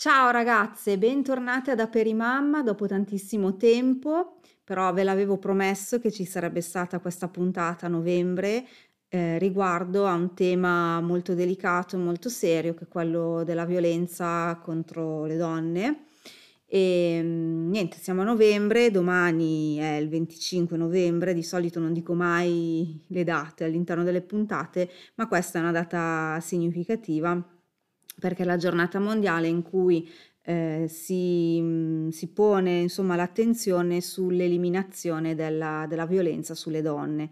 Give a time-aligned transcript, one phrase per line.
[0.00, 6.62] Ciao ragazze, bentornate ad Aperimamma dopo tantissimo tempo, però ve l'avevo promesso che ci sarebbe
[6.62, 8.66] stata questa puntata a novembre
[9.10, 14.58] eh, riguardo a un tema molto delicato e molto serio che è quello della violenza
[14.62, 16.04] contro le donne.
[16.64, 22.14] E mm, niente, siamo a novembre, domani è il 25 novembre, di solito non dico
[22.14, 27.59] mai le date all'interno delle puntate, ma questa è una data significativa
[28.20, 30.08] perché la giornata mondiale in cui
[30.42, 37.30] eh, si, si, pone insomma, l'attenzione sull'eliminazione della, della violenza sulle donne.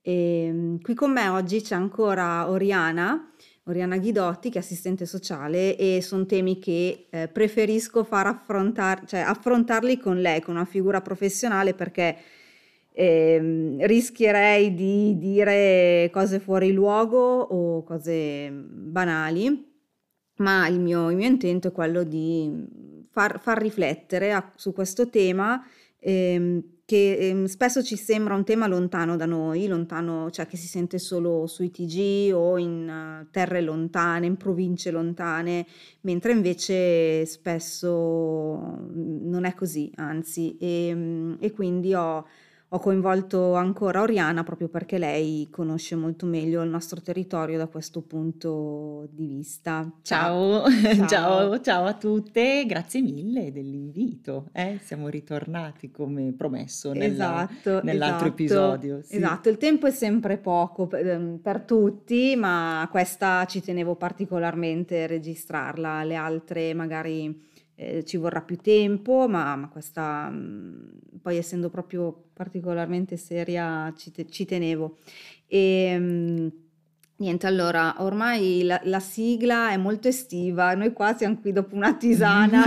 [0.00, 3.32] E, mm, qui con me oggi c'è ancora Oriana,
[3.64, 9.20] Oriana Ghidotti, che è assistente sociale, e sono temi che eh, preferisco far affrontare, cioè
[9.20, 12.16] affrontarli con lei, con una figura professionale, perché
[12.92, 19.74] eh, rischierei di dire cose fuori luogo o cose banali
[20.36, 22.50] ma il mio, il mio intento è quello di
[23.10, 25.64] far, far riflettere a, su questo tema
[25.98, 30.68] ehm, che ehm, spesso ci sembra un tema lontano da noi, lontano, cioè che si
[30.68, 35.66] sente solo sui TG o in uh, terre lontane, in province lontane,
[36.02, 42.24] mentre invece spesso non è così, anzi, e, e quindi ho
[42.68, 48.00] ho coinvolto ancora Oriana proprio perché lei conosce molto meglio il nostro territorio da questo
[48.02, 49.88] punto di vista.
[50.02, 54.48] Ciao, ciao, ciao, ciao a tutte, grazie mille dell'invito.
[54.52, 54.80] Eh?
[54.82, 59.00] Siamo ritornati come promesso nella, esatto, nell'altro esatto, episodio.
[59.02, 59.16] Sì.
[59.16, 65.04] Esatto, il tempo è sempre poco per, ehm, per tutti, ma questa ci tenevo particolarmente
[65.04, 71.18] a registrarla, le altre magari eh, ci vorrà più tempo, ma, ma questa mh, mm,
[71.22, 74.98] poi essendo proprio particolarmente seria ci, te, ci tenevo.
[75.46, 76.48] E, mh, mm,
[77.18, 81.94] Niente, allora, ormai la, la, sigla è molto estiva, noi qua siamo qui dopo una
[81.94, 82.62] tisana,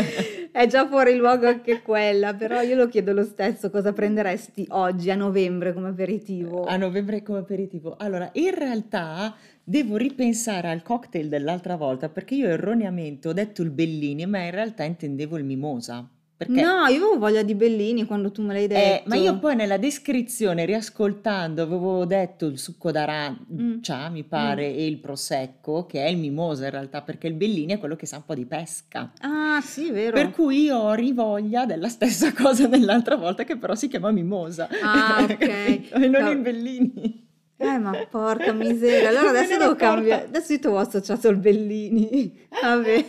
[0.50, 5.10] è già fuori luogo anche quella, però io lo chiedo lo stesso, cosa prenderesti oggi
[5.10, 6.64] a novembre come aperitivo?
[6.64, 7.96] A novembre come aperitivo?
[7.98, 9.34] Allora, in realtà
[9.64, 14.50] devo ripensare al cocktail dell'altra volta perché io erroneamente ho detto il Bellini, ma in
[14.50, 16.08] realtà intendevo il Mimosa.
[16.40, 16.62] Perché?
[16.62, 18.80] No, io avevo voglia di Bellini quando tu me l'hai detto.
[18.80, 24.12] Eh, ma io poi nella descrizione, riascoltando, avevo detto il succo d'arancia, mm.
[24.12, 24.78] mi pare, mm.
[24.78, 28.06] e il prosecco, che è il mimosa in realtà, perché il Bellini è quello che
[28.06, 29.12] sa un po' di pesca.
[29.18, 30.12] Ah, sì, vero.
[30.12, 34.66] Per cui io ho rivoglia della stessa cosa dell'altra volta, che però si chiama mimosa.
[34.82, 35.42] Ah, ok.
[35.42, 36.30] e non no.
[36.30, 37.28] il Bellini.
[37.62, 39.10] Eh, ma porca miseria.
[39.10, 40.24] Allora adesso devo cambiare.
[40.24, 42.48] Adesso io ti ho associato il Bellini.
[42.60, 43.04] Vabbè.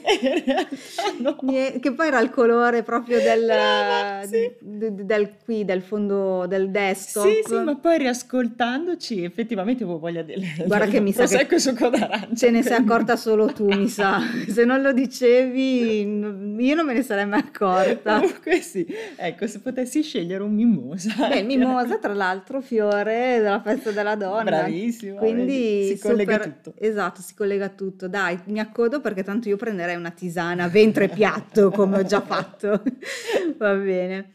[1.19, 1.35] no.
[1.79, 4.51] Che poi era il colore proprio del, Brava, sì.
[4.59, 7.25] del, del, qui, del fondo del desktop.
[7.25, 11.57] Sì, sì, ma poi riascoltandoci effettivamente avevo voglia del Guarda che mi sa che.
[12.35, 14.19] Ce ne sei accorta solo tu, mi sa.
[14.49, 18.19] Se non lo dicevi, io non me ne sarei mai accorta.
[18.19, 18.85] Comunque sì.
[19.15, 21.29] Ecco, se potessi scegliere un mimosa.
[21.29, 24.57] Beh, mimosa, tra l'altro, fiore della festa della donna donna.
[24.63, 25.19] Bravissima.
[25.19, 26.73] Quindi si collega tutto.
[26.77, 28.07] Esatto, si collega tutto.
[28.07, 32.81] Dai, mi accodo perché tanto io prenderei una tisana ventre piatto come ho già fatto.
[33.57, 34.33] Va bene.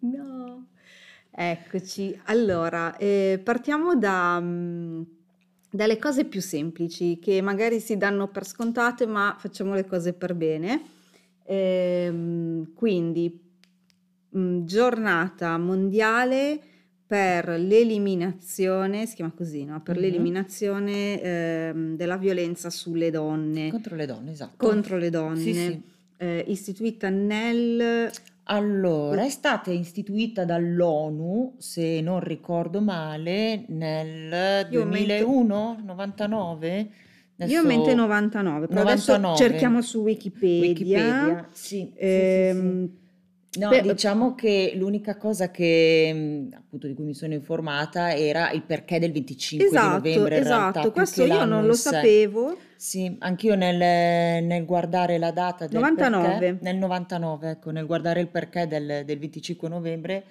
[0.00, 0.68] No.
[1.30, 5.02] Eccoci, allora eh, partiamo da, mm,
[5.74, 10.34] dalle cose più semplici che magari si danno per scontate, ma facciamo le cose per
[10.34, 10.82] bene.
[11.46, 13.40] Ehm, quindi,
[14.28, 16.60] mh, mm, giornata mondiale
[17.04, 19.82] per l'eliminazione, si chiama così, no?
[19.82, 20.04] Per mm-hmm.
[20.04, 23.70] l'eliminazione ehm, della violenza sulle donne.
[23.70, 24.54] Contro le donne, esatto.
[24.56, 25.40] Contro le donne.
[25.40, 25.82] Sì, sì.
[26.18, 28.12] Eh, istituita nel
[28.44, 36.90] allora, è stata istituita dall'ONU, se non ricordo male, nel Io 2001, 99?
[37.36, 39.26] Io ho in mente 99, però 99.
[39.26, 40.60] adesso cerchiamo su Wikipedia.
[40.60, 43.03] Wikipedia, sì, ehm, sì, sì.
[43.56, 48.62] No, Beh, diciamo che l'unica cosa che appunto di cui mi sono informata era il
[48.62, 50.38] perché del 25 esatto, di novembre.
[50.38, 52.56] Esatto, realtà, questo io non lo sapevo.
[52.76, 56.38] Sì, anch'io nel, nel guardare la data del 99.
[56.38, 60.24] Perché, nel 99, ecco, nel guardare il perché del, del 25 novembre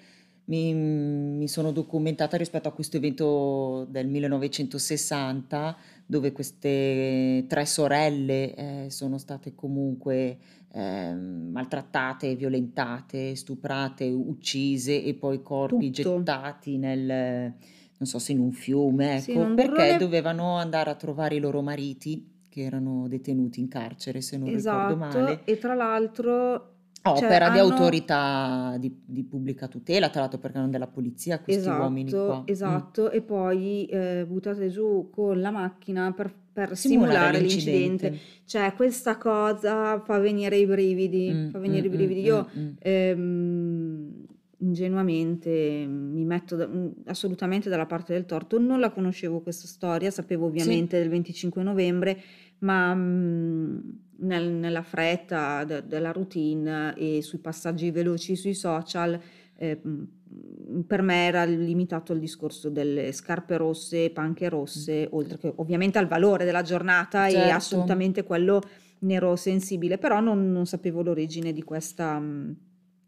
[0.46, 8.90] mi, mi, sono documentata rispetto a questo evento del 1960 dove queste tre sorelle eh,
[8.90, 10.38] sono state comunque
[10.76, 16.18] eh, maltrattate, violentate, stuprate, uccise e poi corpi Tutto.
[16.18, 19.98] gettati nel, non so se in un fiume, ecco, sì, perché vorrei...
[19.98, 24.94] dovevano andare a trovare i loro mariti che erano detenuti in carcere, se non esatto,
[24.94, 25.42] ricordo male.
[25.44, 26.73] E tra l'altro
[27.12, 31.42] Cioè Opera di hanno autorità di di pubblica tutela, tra l'altro perché non della polizia
[31.42, 32.40] questi uomini Esatto, qua.
[32.40, 32.48] Mh.
[32.52, 38.10] esatto, e poi, ehm, buttate giù con la macchina per per Simulare simulare l'incidente.
[38.10, 38.20] l'incidente.
[38.46, 42.22] Cioè questa cosa fa venire i brividi, Mh, fa venire i mh, brividi.
[42.22, 42.70] mh, Io, mh.
[42.80, 44.26] ehm,
[44.60, 45.50] ingenuamente
[45.88, 48.60] mi metto da mhmm, assolutamente dalla parte del torto.
[48.60, 50.50] Non la conoscevo questa storia, sapevo Sì.
[50.52, 52.18] ovviamente del 25 novembre,
[52.64, 59.20] ma, mhmm, nel nella fretta de della routine e sui passaggi veloci sui social,
[59.56, 65.54] ehm, mhmm, per me era limitato al discorso delle scarpe rosse, panche rosse, oltre che
[65.58, 67.54] ovviamente al valore della giornata e Certo.
[67.56, 68.62] assolutamente quello
[69.00, 72.22] ne ero sensibile, però non non sapevo l'origine di questa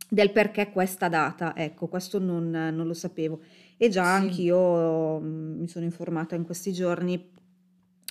[0.08, 3.40] del perché questa data, ecco, questo non non lo sapevo.
[3.78, 4.24] E già Sì.
[4.24, 7.32] anch'io, mi sono informata in questi giorni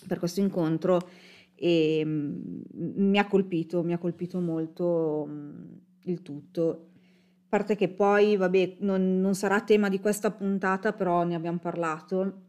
[0.07, 1.09] per questo incontro,
[1.57, 6.89] ehm, m mi ha colpito, mi ha colpito molto, mhmm, il tutto.
[7.49, 12.43] Parte che poi, vabbè, non non sarà tema di questa puntata, però ne abbiam parlato,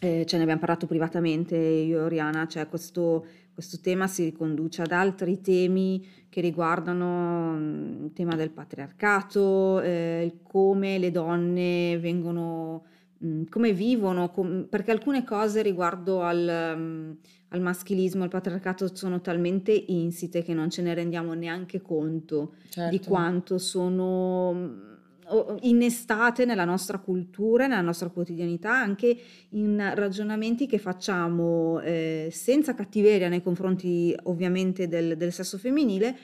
[0.00, 3.26] ehm, cioè ne abbiam parlato privatamente io e Oriana, cioè questo
[3.56, 10.40] questo tema si riconduce ad altri temi che riguardano, mhmm, il tema del patriarcato, il
[10.42, 12.84] come le donne vengono
[13.18, 17.16] mhmm, come vivono, com perché alcune cose riguardo al mhmm,
[17.56, 22.68] al maschilismo, al patriarcato sono talmente insite che non ce ne rendiamo neanche conto di
[22.70, 23.08] Certo.
[23.08, 24.84] quanto sono,
[25.28, 29.16] o innestate nella nostra cultura nella nostra quotidianità, anche
[29.50, 36.16] in ragionamenti che facciamo, ehm, senza cattiveria nei confronti ovviamente del del sesso femminile,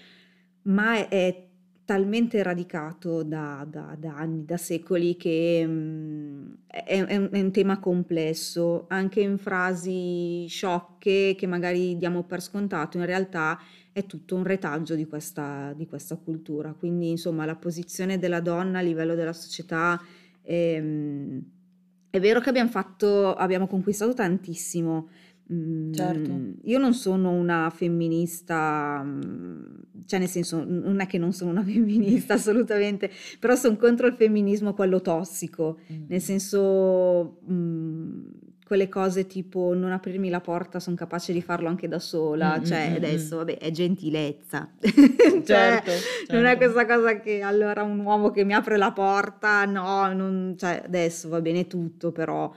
[0.63, 1.51] ma è è
[1.93, 7.41] talmente radicato da da da anni, da secoli che, mhmm, è è è un è
[7.41, 8.87] un tema complesso.
[8.89, 13.59] Anche in frasi sciocche che magari diamo per scontato, in realtà
[13.93, 16.73] è tutto un retaggio di questa di questa cultura.
[16.73, 20.01] Quindi insomma la posizione della donna a livello della società,
[20.43, 21.43] ehm,
[22.11, 25.09] è vero che abbiam fatto abbiamo conquistato tantissimo.
[25.91, 26.33] Certo.
[26.33, 31.51] Mhmm, io non sono una femminista, mhmm, cioè nel senso, non è che non sono
[31.51, 36.23] una femminista assolutamente, però son contro il femminismo quello tossico, nel Mh-mh.
[36.23, 38.31] senso, mhmm,
[38.65, 41.99] quelle cose tipo: "Non aprirmi la porta, son capace di farlo anche da
[42.41, 43.39] Mh, sola", mh, cioè mh, adesso mh.
[43.39, 44.71] vabbè è gentilezza.
[45.45, 46.57] Cioè Certo, non è certo.
[46.57, 51.29] questa cosa che allora un uomo che mi apre la porta, no, non cioè adesso
[51.29, 52.53] va bene tutto, però,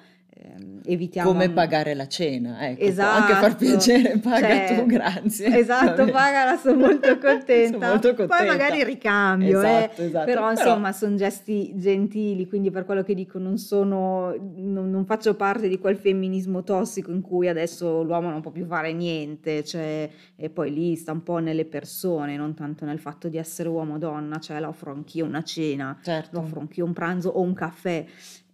[0.83, 4.17] evitiamo Come pagare la cena, ecco, può anche far Esatto, piacere.
[4.23, 5.49] Paga tu, cioè grazie.
[5.49, 7.87] Va esatto, pagala, son molto contenta.
[7.89, 8.83] molto Poi magari contenta.
[8.85, 10.25] ricambio, eh, Esatto, esatto.
[10.25, 15.05] però Però insomma son gesti gentili, quindi per quello che dico non sono non non
[15.05, 19.63] faccio parte di quel femminismo tossico in cui adesso l'uomo non può più fare niente,
[19.63, 23.69] cioè e poi lì sta un po' nelle persone, non tanto nel fatto di essere
[23.69, 26.37] uomo o donna, cioè la offro anch'io una cena, Certo.
[26.39, 28.05] offro anch'io un pranzo o un caffè.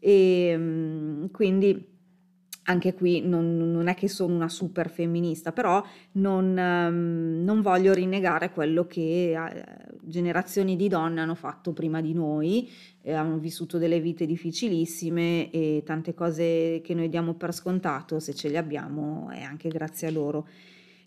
[0.02, 1.90] Ehm, quindi
[2.66, 5.84] anche qui non non è che sono una super femminista, però
[6.14, 9.64] non mhmm, non voglio rinnegare quello che a ehm,
[10.04, 12.70] generazioni di donne hanno fatto prima di noi,
[13.04, 18.34] e hanno vissuto delle vite difficilissime e tante cose che noi diamo per scontato, se
[18.34, 20.48] ce le abbiamo è anche grazie a loro.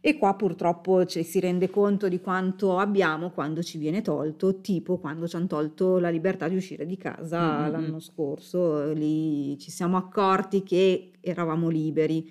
[0.07, 4.99] E qua purtroppo ci si rende conto di quanto abbiamo quando ci viene tolto, tipo
[4.99, 9.97] quando c'han tolto la libertà di uscire di casa mh, l'anno scorso, lì ci siamo
[9.97, 12.31] accorti che eravamo liberi.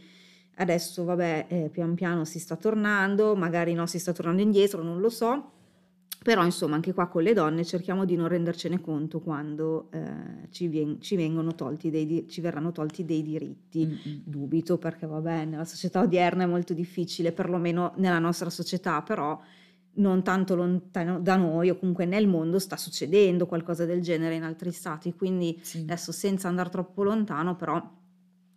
[0.57, 4.99] Adesso vabbè, ehm, pian piano si sta tornando, magari no, si sta tornando indietro, non
[4.99, 5.51] lo so,
[6.23, 10.67] però insomma anche qua con le donne cerchiamo di non rendercene conto quando, ehm, ci
[10.67, 13.85] vien ci vengono tolti dei ci verranno tolti dei diritti.
[13.85, 14.21] Mh-mh.
[14.25, 19.39] Dubito perché vabbè, nella società odierna è molto difficile, perlomeno nella nostra società, però
[19.95, 24.43] non tanto lontano da noi o comunque nel mondo sta succedendo qualcosa del genere in
[24.43, 25.13] altri stati.
[25.13, 25.79] Quindi Sì.
[25.81, 27.79] adesso senza andar troppo lontano, però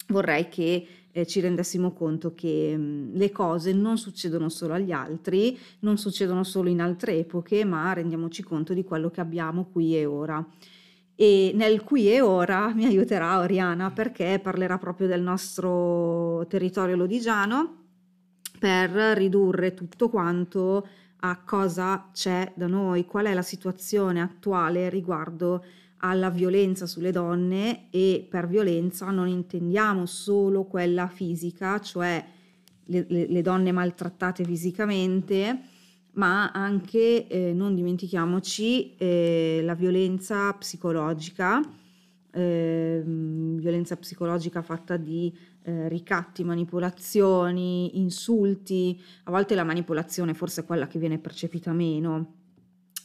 [0.08, 5.58] vorrei che, ehm, ci rendessimo conto che, mhmm, le cose non succedono solo agli altri,
[5.80, 10.04] non succedono solo in altre epoche, ma rendiamoci conto di quello che abbiamo qui e
[10.06, 10.44] ora.
[11.14, 17.85] E nel qui e ora mi aiuterà Oriana perché parlerà proprio del nostro territorio lodigiano,
[18.58, 20.87] per ridurre tutto quanto
[21.20, 25.64] a cosa c'è da noi, qual è la situazione attuale riguardo
[25.99, 32.25] alla violenza sulle donne e per violenza non intendiamo solo quella fisica, cioè
[32.88, 35.59] le le donne maltrattate fisicamente,
[36.12, 41.61] ma anche, ehm, non dimentichiamoci, ehm, la violenza psicologica,
[42.33, 50.65] ehm, violenza psicologica fatta di, ehm, ricatti, manipolazioni, insulti, a volte la manipolazione forse è
[50.65, 52.35] quella che viene percepita meno,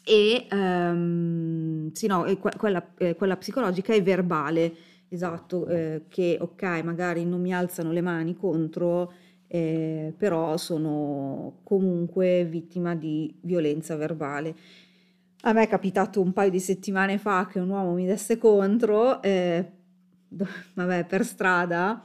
[0.03, 4.73] e ehm, sì, no, e que- quella, eh, quella psicologica è verbale,
[5.09, 9.13] esatto, eh, che ok, magari non mi alzano le mani contro,
[9.47, 14.55] eh, però sono comunque vittima di violenza verbale.
[15.43, 19.21] A me è capitato un paio di settimane fa che un uomo mi desse contro,
[19.23, 19.71] eh,
[20.75, 22.03] vabbè, per strada,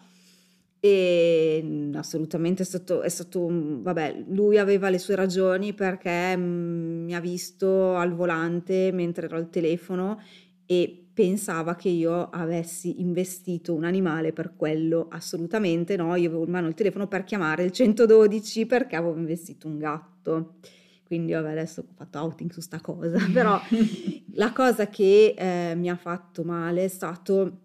[0.80, 7.04] e mm, assolutamente è stato, è stato, vabbè, lui aveva le sue ragioni perché mm,
[7.04, 10.21] mi ha visto al volante mentre ero al telefono
[10.66, 16.50] e pensava che io avessi investito un animale per quello, assolutamente no, io avevo in
[16.50, 20.56] mano il telefono per chiamare il 112 perché avevo investito un gatto.
[21.04, 23.59] Quindi vabbè, adesso ho fatto outing su sta cosa, però
[24.35, 27.61] la cosa che eh, mi ha fatto male è stato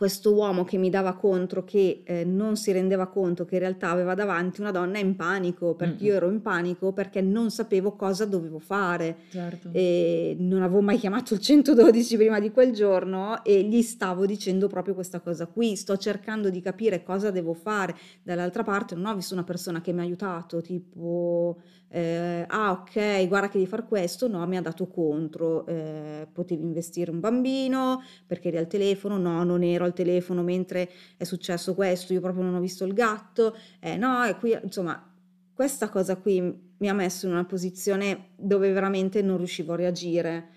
[0.00, 3.90] questo uomo che mi dava contro, che eh, non si rendeva conto che in realtà
[3.90, 6.06] aveva davanti una donna in panico, perché mm-hmm.
[6.06, 9.18] io ero in panico perché non sapevo cosa dovevo fare.
[9.28, 9.68] Certo.
[9.72, 14.68] E non avevo mai chiamato il 112 prima di quel giorno e gli stavo dicendo
[14.68, 17.94] proprio questa cosa qui, sto cercando di capire cosa devo fare.
[18.22, 21.58] Dall'altra parte non ho visto una persona che mi ha aiutato, tipo
[21.92, 26.62] eh, ah ok, guarda che devi fare questo, no, mi ha dato contro, eh, potevi
[26.62, 31.74] investire un bambino perché eri al telefono, no, non ero al telefono mentre è successo
[31.74, 35.04] questo, io proprio non ho visto il gatto, eh, no, e qui insomma
[35.52, 36.40] questa cosa qui
[36.78, 40.48] mi ha messo in una posizione dove veramente non riuscivo a reagire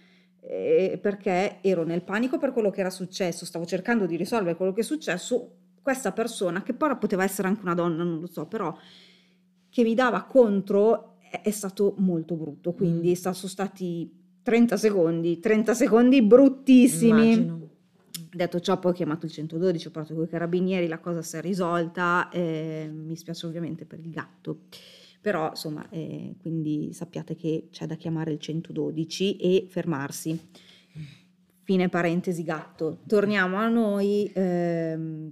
[0.42, 4.74] eh, perché ero nel panico per quello che era successo, stavo cercando di risolvere quello
[4.74, 8.46] che è successo, questa persona, che poi poteva essere anche una donna, non lo so,
[8.46, 8.76] però
[9.70, 13.14] che mi dava contro è stato molto brutto, quindi mm.
[13.14, 17.34] sono stati 30 secondi, 30 secondi bruttissimi.
[17.34, 17.63] Immagino.
[18.34, 21.38] Detto ciò, poi ho chiamato il 112, ho parlato con i carabinieri, la cosa si
[21.38, 24.62] è risolta, eh, mi spiace ovviamente per il gatto,
[25.22, 30.40] però insomma, eh, quindi sappiate che c'è da chiamare il 112 e fermarsi.
[31.66, 33.00] Fine parentesi gatto.
[33.08, 34.30] Torniamo a noi.
[34.34, 35.32] Ehm,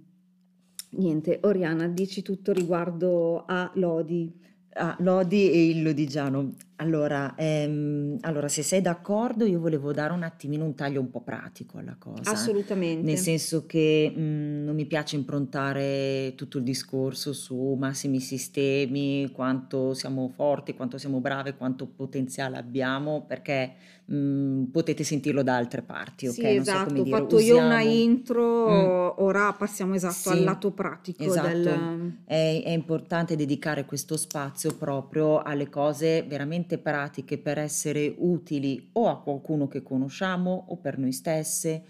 [0.92, 4.32] niente, Oriana, dici tutto riguardo a Lodi.
[4.74, 6.54] Ah, Lodi e il Lodigiano.
[6.82, 11.22] Allora, ehm, allora, se sei d'accordo, io volevo dare un attimino un taglio un po'
[11.22, 12.32] pratico alla cosa.
[12.32, 13.06] Assolutamente.
[13.06, 19.94] Nel senso che mh, non mi piace improntare tutto il discorso su massimi sistemi, quanto
[19.94, 26.28] siamo forti, quanto siamo brave, quanto potenziale abbiamo, perché mh, potete sentirlo da altre parti,
[26.28, 26.34] ok?
[26.34, 27.60] Sì, non esatto, so come dire, ho fatto usiamo...
[27.60, 29.24] io una intro, mm.
[29.24, 31.24] ora passiamo esatto sì, al lato pratico.
[31.24, 31.48] Esatto.
[31.48, 32.18] Del...
[32.26, 38.90] È, è importante dedicare questo spazio proprio alle cose veramente veramente pratiche per essere utili
[38.94, 41.84] o a qualcuno che conosciamo o per noi stesse,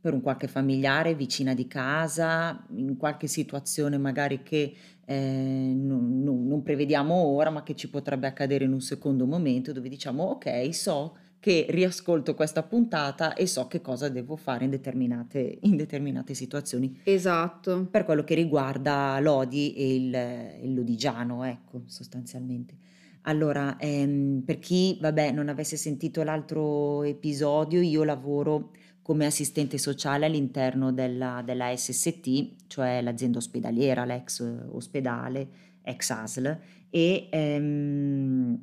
[0.00, 4.72] per un qualche familiare vicina di casa, in qualche situazione magari che
[5.04, 9.72] eh, non, non, non prevediamo ora ma che ci potrebbe accadere in un secondo momento
[9.72, 14.70] dove diciamo ok so che riascolto questa puntata e so che cosa devo fare in
[14.70, 17.00] determinate, in determinate situazioni.
[17.02, 17.86] Esatto.
[17.90, 22.76] Per quello che riguarda l'Odi e il, il Lodigiano, ecco, sostanzialmente.
[23.22, 28.70] Allora, ehm, per chi, vabbè, non avesse sentito l'altro episodio, io lavoro
[29.02, 35.48] come assistente sociale all'interno della, della SST, cioè l'azienda ospedaliera, l'ex ospedale,
[35.82, 36.58] ex ASL,
[36.88, 38.58] e ehm,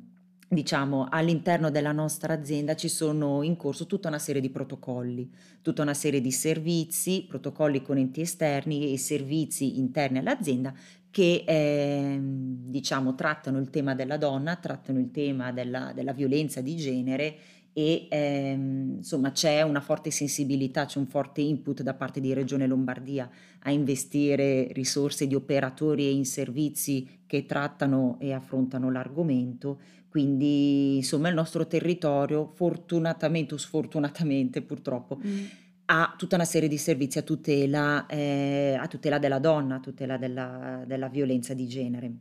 [0.48, 5.82] diciamo all'interno della nostra azienda ci sono in corso tutta una serie di protocolli, tutta
[5.82, 10.74] una serie di servizi, protocolli con enti esterni e servizi interni all'azienda
[11.10, 16.76] che eh, diciamo, trattano il tema della donna, trattano il tema della, della violenza di
[16.76, 17.36] genere
[17.78, 18.50] e eh,
[18.96, 23.70] insomma c'è una forte sensibilità, c'è un forte input da parte di Regione Lombardia a
[23.70, 29.80] investire risorse di operatori e in servizi che trattano e affrontano l'argomento.
[30.08, 35.46] Quindi insomma il nostro territorio, fortunatamente o sfortunatamente purtroppo, mm
[35.90, 40.18] ha tutta una serie di servizi a tutela, eh, a tutela della donna, a tutela
[40.18, 42.12] della, della violenza di genere.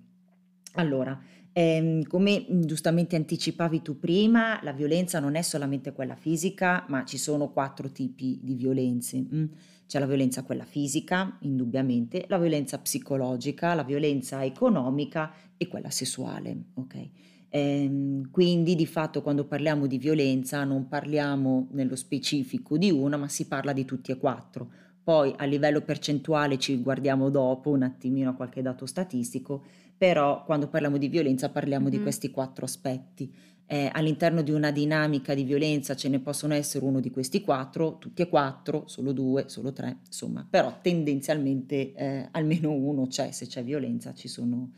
[0.75, 1.19] Allora,
[1.51, 7.17] ehm, come giustamente anticipavi tu prima, la violenza non è solamente quella fisica, ma ci
[7.17, 9.25] sono quattro tipi di violenze.
[9.33, 9.45] Mm?
[9.85, 16.55] C'è la violenza quella fisica, indubbiamente, la violenza psicologica, la violenza economica e quella sessuale.
[16.75, 17.11] Okay?
[17.49, 23.27] Ehm, quindi di fatto quando parliamo di violenza non parliamo nello specifico di una, ma
[23.27, 24.69] si parla di tutti e quattro.
[25.03, 29.63] Poi a livello percentuale ci guardiamo dopo un attimino a qualche dato statistico,
[29.97, 31.95] però quando parliamo di violenza parliamo mm-hmm.
[31.97, 33.33] di questi quattro aspetti.
[33.69, 37.97] Eh, all'interno di una dinamica di violenza ce ne possono essere uno di questi quattro,
[37.97, 43.45] tutti e quattro, solo due, solo tre, insomma, però tendenzialmente eh, almeno uno c'è, se
[43.45, 44.71] c'è violenza ci sono,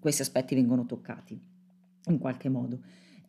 [0.00, 1.51] questi aspetti vengono toccati.
[2.06, 2.78] In qualche modo.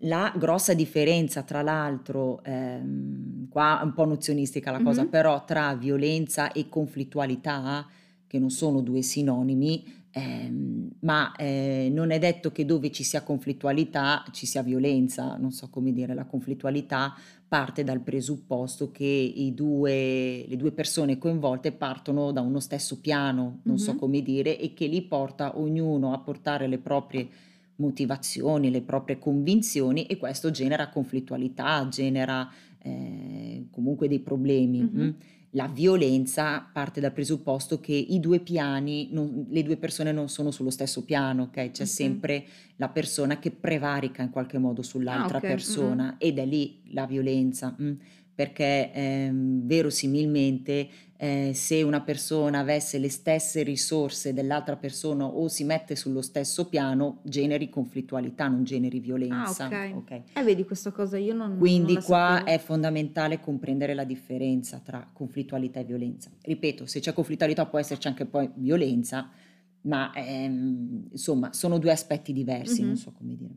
[0.06, 5.10] La grossa differenza, tra l'altro, ehm, qua è un po' nozionistica la cosa, Mh-mh.
[5.10, 7.88] però tra violenza e conflittualità,
[8.28, 13.22] che non sono due sinonimi, ehm, ma eh, non è detto che dove ci sia
[13.24, 17.14] conflittualità ci sia violenza, non so come dire, la conflittualità
[17.48, 23.60] parte dal presupposto che i due, le due persone coinvolte partono da uno stesso piano,
[23.64, 24.00] non so Mh-mh.
[24.00, 27.30] come dire, e che li porta ognuno a portare le proprie
[27.84, 32.50] motivazioni, le proprie convinzioni e questo genera conflittualità, genera
[32.82, 34.82] eh, comunque dei problemi.
[34.82, 34.86] mm?
[35.00, 35.16] Mh-mh.
[35.56, 40.50] La violenza parte dal presupposto che i due piani, non- le due persone non sono
[40.50, 41.70] sullo stesso piano, ok?
[41.70, 41.88] C'è Ok.
[41.88, 42.44] sempre
[42.78, 45.44] la persona che prevarica in qualche modo Ah, sull'altra ok.
[45.44, 45.52] Mm-mm.
[45.54, 47.92] persona ed è lì la violenza, mm?
[48.36, 55.64] Perché ehm, verosimilmente eh, se una persona avesse le stesse risorse dell'altra persona o si
[55.64, 59.68] mette sullo stesso piano, generi conflittualità, non generi Ah, violenza.
[59.68, 59.96] ok.
[59.96, 60.22] ok?
[60.34, 62.50] Eh, vedi, questa cosa io non, non Quindi la qua sapevo.
[62.50, 66.30] è fondamentale comprendere la differenza tra conflittualità e violenza.
[66.42, 69.30] Ripeto, se c'è conflittualità può esserci anche poi violenza,
[69.82, 72.96] ma ehm, insomma sono due aspetti diversi, non Mhm.
[72.98, 73.54] so come dire.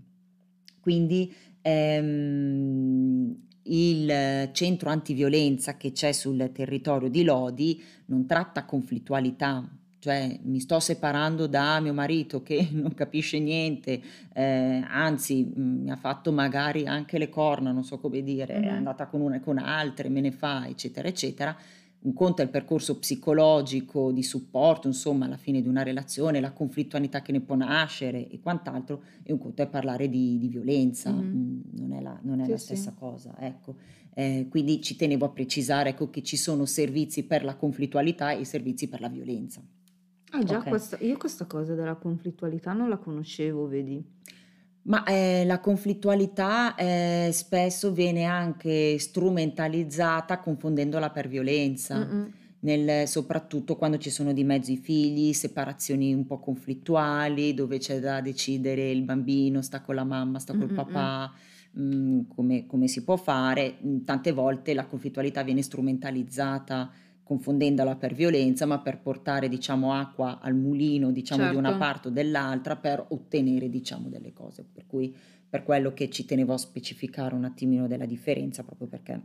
[0.81, 9.69] Quindi ehm, il centro antiviolenza che c'è sul territorio di Lodi non tratta conflittualità,
[9.99, 14.01] cioè mi sto separando da mio marito che non capisce niente,
[14.33, 18.61] eh, anzi mh, mi ha fatto magari anche le corna, non so come dire, è
[18.61, 18.69] Mhm.
[18.77, 21.57] andata con una e con altre, me ne fa, eccetera, eccetera.
[22.07, 26.53] Un conto è il percorso psicologico di supporto, insomma, alla fine di una relazione, la
[26.53, 31.11] conflittualità che ne può nascere e quant'altro, e un conto è parlare di, di violenza,
[31.11, 31.31] Mhm.
[31.35, 32.65] mm, non è la, non è Sì, la sì.
[32.67, 33.75] stessa cosa, ecco.
[34.15, 38.45] Eh, quindi ci tenevo a precisare ecco, che ci sono servizi per la conflittualità e
[38.45, 39.61] servizi per la violenza.
[40.31, 40.69] Ah, già, Ok.
[40.69, 44.01] questa, io questa cosa della conflittualità non la conoscevo, vedi?
[44.89, 52.33] Ma eh, la conflittualità eh, spesso viene anche strumentalizzata confondendola per violenza, Mm-mm.
[52.61, 57.99] nel- soprattutto quando ci sono di mezzo i figli, separazioni un po' conflittuali, dove c'è
[57.99, 60.75] da decidere il bambino sta con la mamma, sta col Mm-mm-mm.
[60.75, 61.33] papà,
[61.81, 63.79] mm, come, come si può fare.
[64.05, 66.93] Tante volte la conflittualità viene strumentalizzata
[67.27, 71.85] confondendola per violenza, ma per portare, diciamo, acqua al mulino, diciamo, di una Certo.
[71.85, 74.65] parte o dell'altra per ottenere, diciamo, delle cose.
[74.73, 75.13] Per cui
[75.49, 79.21] per quello che ci tenevo a specificare un attimino della differenza, proprio perché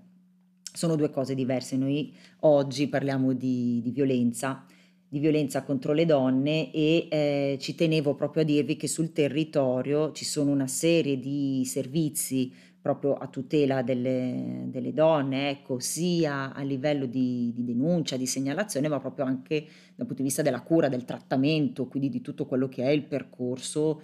[0.73, 1.77] sono due cose diverse.
[1.77, 4.65] Noi oggi parliamo di, di violenza,
[5.07, 10.11] di violenza contro le donne e eh, ci tenevo proprio a dirvi che sul territorio
[10.11, 16.61] ci sono una serie di servizi proprio a tutela delle, delle donne, ecco, sia a
[16.63, 20.89] livello di, di denuncia, di segnalazione, ma proprio anche dal punto di vista della cura,
[20.89, 24.01] del trattamento, quindi di tutto quello che è il percorso,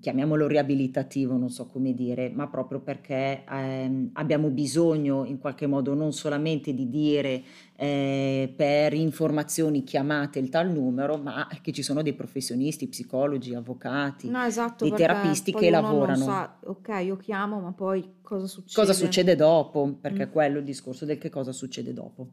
[0.00, 5.94] chiamiamolo riabilitativo, non so come dire, ma proprio perché ehm, abbiamo bisogno in qualche modo
[5.94, 7.42] non solamente di dire
[7.76, 14.28] eh, per informazioni chiamate il tal numero, ma che ci sono dei professionisti, psicologi, avvocati,
[14.28, 16.16] No, esatto, dei terapisti che lavorano.
[16.24, 18.74] sa, ok, io chiamo, ma poi cosa succede?
[18.86, 19.96] Cosa succede dopo?
[20.00, 20.28] Perché Mm.
[20.28, 22.28] è quello il discorso del che cosa succede dopo.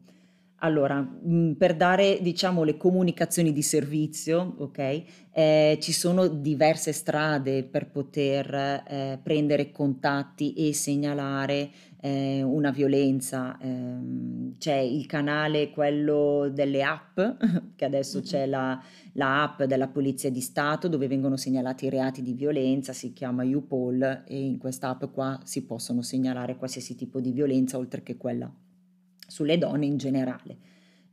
[0.64, 7.64] Allora, mh, per dare, diciamo, le comunicazioni di servizio, ok, eh, ci sono diverse strade
[7.64, 13.58] per poter eh, prendere contatti e segnalare eh, una violenza.
[13.60, 17.20] Ehm, c'è il canale, quello delle app,
[17.76, 18.24] che adesso Mm-mm.
[18.24, 22.94] c'è la, la app della Polizia di Stato dove vengono segnalati i reati di violenza,
[22.94, 27.76] si chiama UPOL e in questa app qua si possono segnalare qualsiasi tipo di violenza
[27.76, 28.50] oltre che quella
[29.26, 30.56] sulle donne in generale.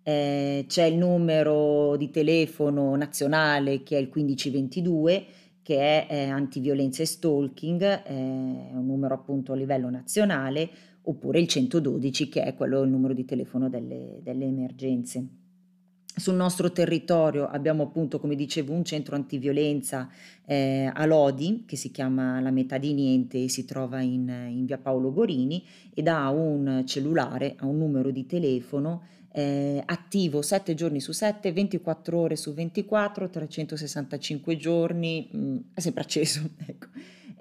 [0.03, 5.25] Eh, c'è il numero di telefono nazionale che è il 1522
[5.61, 10.69] che è eh, antiviolenza e stalking, eh, un numero appunto a livello nazionale,
[11.03, 15.40] oppure il 112 che è quello il numero di telefono delle, delle emergenze.
[16.15, 20.09] Sul nostro territorio abbiamo appunto, come dicevo, un centro antiviolenza
[20.45, 24.65] eh, a Lodi che si chiama La Metà di Niente e si trova in, in
[24.65, 30.73] via Paolo Gorini ed ha un cellulare, ha un numero di telefono eh, attivo 7
[30.73, 36.41] giorni su 7, 24 ore su 24, 365 giorni, mh, è sempre acceso.
[36.65, 36.87] Ecco.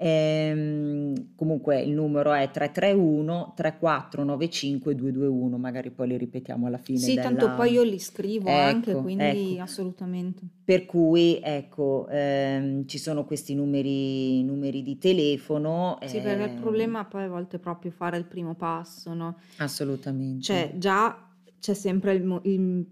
[0.03, 7.15] Ehm, comunque il numero è 331 3495 221, magari poi li ripetiamo alla fine Sì,
[7.17, 7.23] della...
[7.29, 9.63] tanto poi io li scrivo anche, Ecco, quindi ecco.
[9.63, 10.41] assolutamente.
[10.65, 15.99] Per cui ecco, ehm, ci sono questi numeri, numeri di telefono.
[16.07, 19.37] Sì, perché il ehm, problema poi a volte è proprio fare il primo passo, no?
[19.59, 20.43] Assolutamente.
[20.45, 22.87] Cioè, già c'è sempre il il-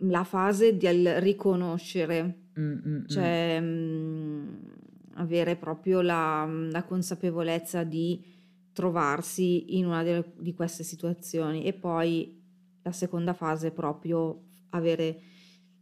[0.00, 3.06] la fase del riconoscere, Mm, mm, mm.
[3.06, 4.46] cioè, mm,
[5.16, 8.22] avere proprio la, la consapevolezza di
[8.72, 11.64] trovarsi in una de- di queste situazioni.
[11.64, 12.42] E poi
[12.82, 15.20] la seconda fase è proprio avere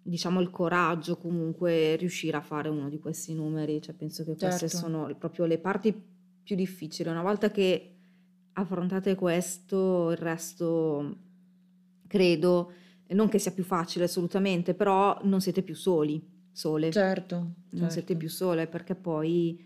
[0.03, 3.81] diciamo il coraggio comunque riuscire a fare uno di questi numeri.
[3.81, 4.77] Cioè penso che queste Certo.
[4.77, 5.95] sono proprio le parti
[6.43, 7.09] più difficili.
[7.09, 7.91] Una volta che
[8.55, 11.17] affrontate questo il resto
[12.07, 12.73] credo
[13.09, 16.23] non che sia più facile assolutamente però non siete più soli
[16.55, 17.35] sole Certo,
[17.71, 18.17] non siete certo.
[18.17, 19.61] più sole perché poi,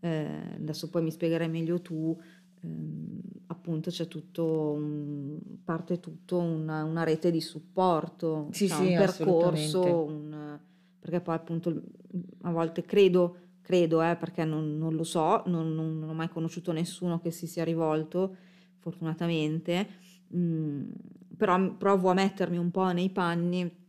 [0.00, 2.16] eh, adesso poi mi spiegherai meglio tu,
[2.60, 8.84] ehm, appunto c'è tutto, un- parte tutto una, una rete di supporto, Sì, cioè sì,
[8.88, 10.58] un percorso, un-
[11.00, 11.82] perché poi appunto
[12.42, 16.72] a volte credo, credo eh, perché non, non lo so, non, non- ho mai conosciuto
[16.72, 18.36] nessuno che si sia rivolto,
[18.78, 19.88] fortunatamente,
[20.36, 20.90] mm,
[21.36, 23.82] però provo a mettermi un po' nei panni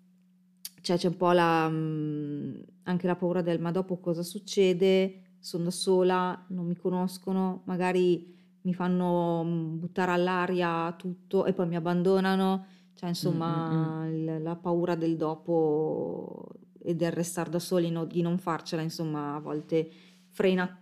[0.85, 5.33] cioè c'è un po' la, mm, anche la paura del ma dopo cosa succede?
[5.39, 11.67] Sono da sola, non mi conoscono, magari mi fanno mm, buttare all'aria tutto e poi
[11.67, 12.65] mi abbandonano.
[12.93, 13.09] Cioè, Mm, mm, mm.
[13.09, 16.47] insomma, il- la paura del dopo
[16.79, 19.89] e del restare da soli, no- di non farcela, insomma, a volte
[20.29, 20.79] frena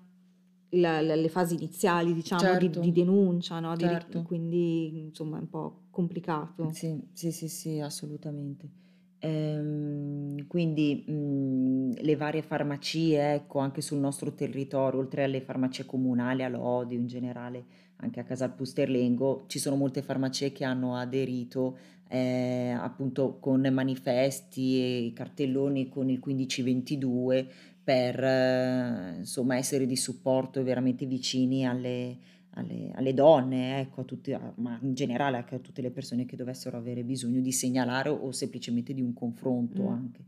[0.72, 3.76] la- la- le fasi iniziali, diciamo, di, di Certo, denuncia, no?
[3.76, 4.22] Di certo.
[4.24, 6.72] quindi, insomma, è un po' complicato.
[6.74, 8.82] Sì, sì, sì, sì, assolutamente.
[9.26, 16.44] Ehm, quindi mh, le varie farmacie, ecco, anche sul nostro territorio, oltre alle farmacie comunali,
[16.44, 17.66] all'Odio in generale,
[17.98, 21.78] anche a Casal Pusterlengo, ci sono molte farmacie che hanno aderito
[22.10, 27.48] eh, appunto con manifesti e cartelloni con il 1522
[27.82, 32.18] per eh, insomma essere di supporto e veramente vicini alle,
[32.56, 36.26] alle, alle donne, ecco, a tutte, a- ma in generale anche a tutte le persone
[36.26, 39.88] che dovessero avere bisogno di segnalare o semplicemente di un confronto Mm.
[39.88, 40.24] anche.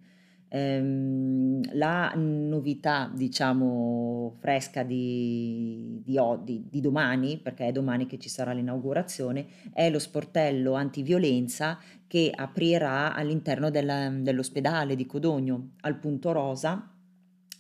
[0.50, 8.18] Ehm, la novità, diciamo, fresca di, di, o- di- di domani, perché è domani che
[8.20, 15.98] ci sarà l'inaugurazione, è lo sportello antiviolenza che aprirà all'interno della- dell'ospedale di Codogno, al
[15.98, 16.90] punto rosa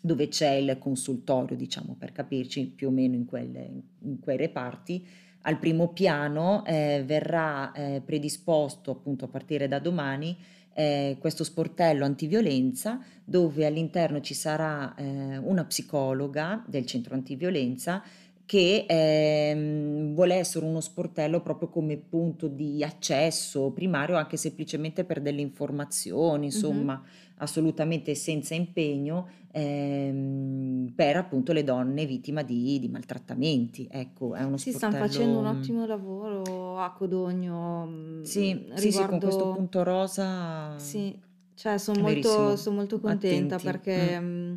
[0.06, 5.04] dove c'è il consultorio, diciamo, per capirci, più o meno in, quelle- in quei reparti.
[5.42, 10.38] Al primo piano eh, verrà eh, predisposto appunto a partire da domani
[10.74, 18.04] eh, questo sportello antiviolenza dove all'interno ci sarà eh, una psicologa del centro antiviolenza
[18.46, 25.20] che ehm, vuole essere uno sportello proprio come punto di accesso primario, anche semplicemente per
[25.22, 27.02] delle informazioni, insomma,
[27.38, 33.88] assolutamente senza impegno ehm, per appunto le donne vittime di, di maltrattamenti.
[33.90, 35.60] Ecco, è uno Sì, stanno facendo un sportello.
[35.60, 39.52] ottimo lavoro a Codogno mm, Sì, sì, sì, con questo riguardo...
[39.54, 41.20] punto rosa Sì,
[41.56, 43.66] cioè sono molto, son molto contenta attenti.
[43.66, 44.56] perché Mm.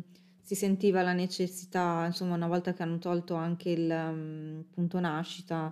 [0.49, 5.71] Si sentiva la necessità, insomma, una volta che hanno tolto anche il mm, punto nascita,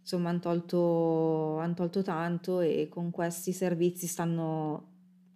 [0.00, 4.88] insomma, hanno tolto, han tolto tanto e con questi servizi stanno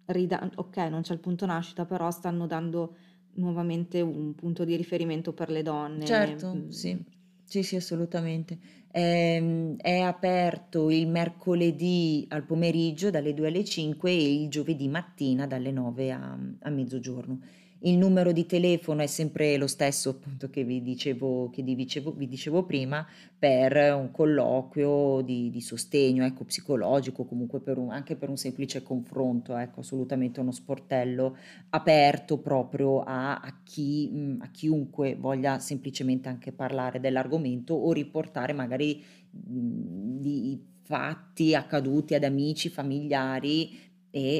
[0.07, 2.97] ridando, ok, non c'è il punto nascita, però stanno dando
[3.35, 6.05] nuovamente un punto di riferimento per le donne.
[6.05, 7.01] Certo, mm, sì,
[7.45, 8.59] sì, sì, assolutamente.
[8.91, 15.47] Ehm, È, aperto il mercoledì al pomeriggio dalle 2 alle 5 e il giovedì mattina
[15.47, 17.39] dalle 9 a, a mezzogiorno.
[17.81, 22.27] Il numero di telefono è sempre lo stesso, appunto, che vi dicevo, che dicevo, vi
[22.27, 23.05] dicevo prima,
[23.37, 28.81] per un colloquio di, di sostegno, ecco, psicologico, comunque per un- anche per un semplice
[28.81, 31.37] confronto, ecco, assolutamente uno sportello
[31.69, 39.03] aperto proprio a, a chi, a chiunque voglia semplicemente anche parlare dell'argomento o riportare magari
[39.29, 43.86] di fatti accaduti ad amici, familiari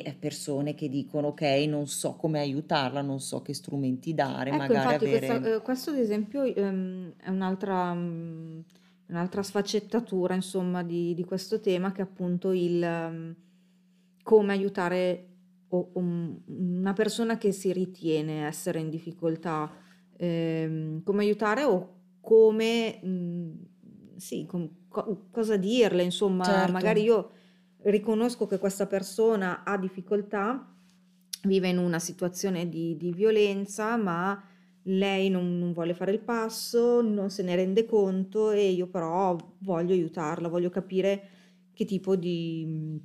[0.04, 4.74] e persone che dicono ok, non so come aiutarla, non so che strumenti dare, Ecco,
[4.74, 5.56] magari infatti, questa- avere...
[5.56, 8.60] eh, questo ad esempio ehm, è un'altra mm,
[9.08, 13.36] un'altra sfaccettatura, insomma, di, di questo tema che è appunto il ehm,
[14.24, 15.28] come aiutare
[15.70, 19.72] o- un- una persona che si ritiene essere in difficoltà,
[20.18, 23.52] ehm, come aiutare o come, mm,
[24.18, 26.72] sì, com- co- cosa dirle, insomma, Certo.
[26.72, 27.32] magari io
[27.90, 30.74] riconosco che questa persona ha difficoltà,
[31.44, 34.42] vive in una situazione di, di violenza, ma
[34.84, 39.36] lei non, non vuole fare il passo, non se ne rende conto e io però
[39.60, 41.30] voglio aiutarla, voglio capire
[41.74, 43.00] che tipo di,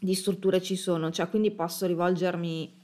[0.00, 2.76] di strutture ci sono, cioè quindi posso rivolgermi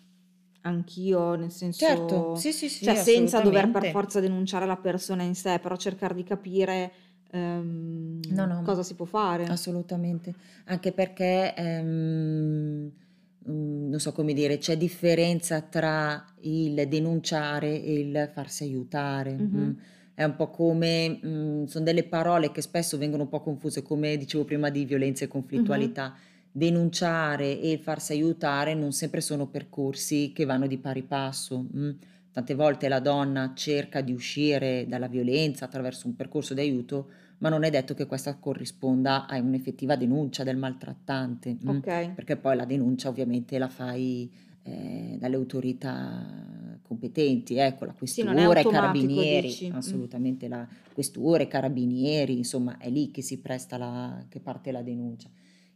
[0.63, 5.23] anch'io, nel senso, Certo, sì, sì, sì, cioè senza dover per forza denunciare la persona
[5.23, 6.93] in sé, però cercare di capire
[7.35, 9.47] ehm, No, no, cosa si può fare.
[9.47, 10.35] assolutamente.
[10.67, 12.93] Anche perché ehm,
[13.39, 19.71] mhmm, non so come dire, c'è differenza tra il denunciare e il farsi aiutare, mh.
[19.71, 19.77] Mh-mh.
[20.15, 24.17] È un po' come mhmm, son delle parole che spesso vengono un po' confuse, come
[24.17, 26.15] dicevo prima di violenza e conflittualità.
[26.51, 31.91] Denunciare e farsi aiutare non sempre sono percorsi che vanno di pari passo, mh.
[32.31, 37.49] Tante volte la donna cerca di uscire dalla violenza attraverso un percorso di aiuto, ma
[37.49, 42.15] non è detto che questa corrisponda a un'effettiva denuncia del maltrattante, mh, Okay.
[42.15, 48.61] perché poi la denuncia ovviamente la fai, ehm, dalle autorità competenti, ecco, la Sì, questura,
[48.61, 49.79] i automatico carabinieri, dici.
[49.83, 50.01] Mh.
[50.09, 54.83] assolutamente la questura, i carabinieri, insomma è lì che si presta la che parte la
[54.83, 55.31] denuncia.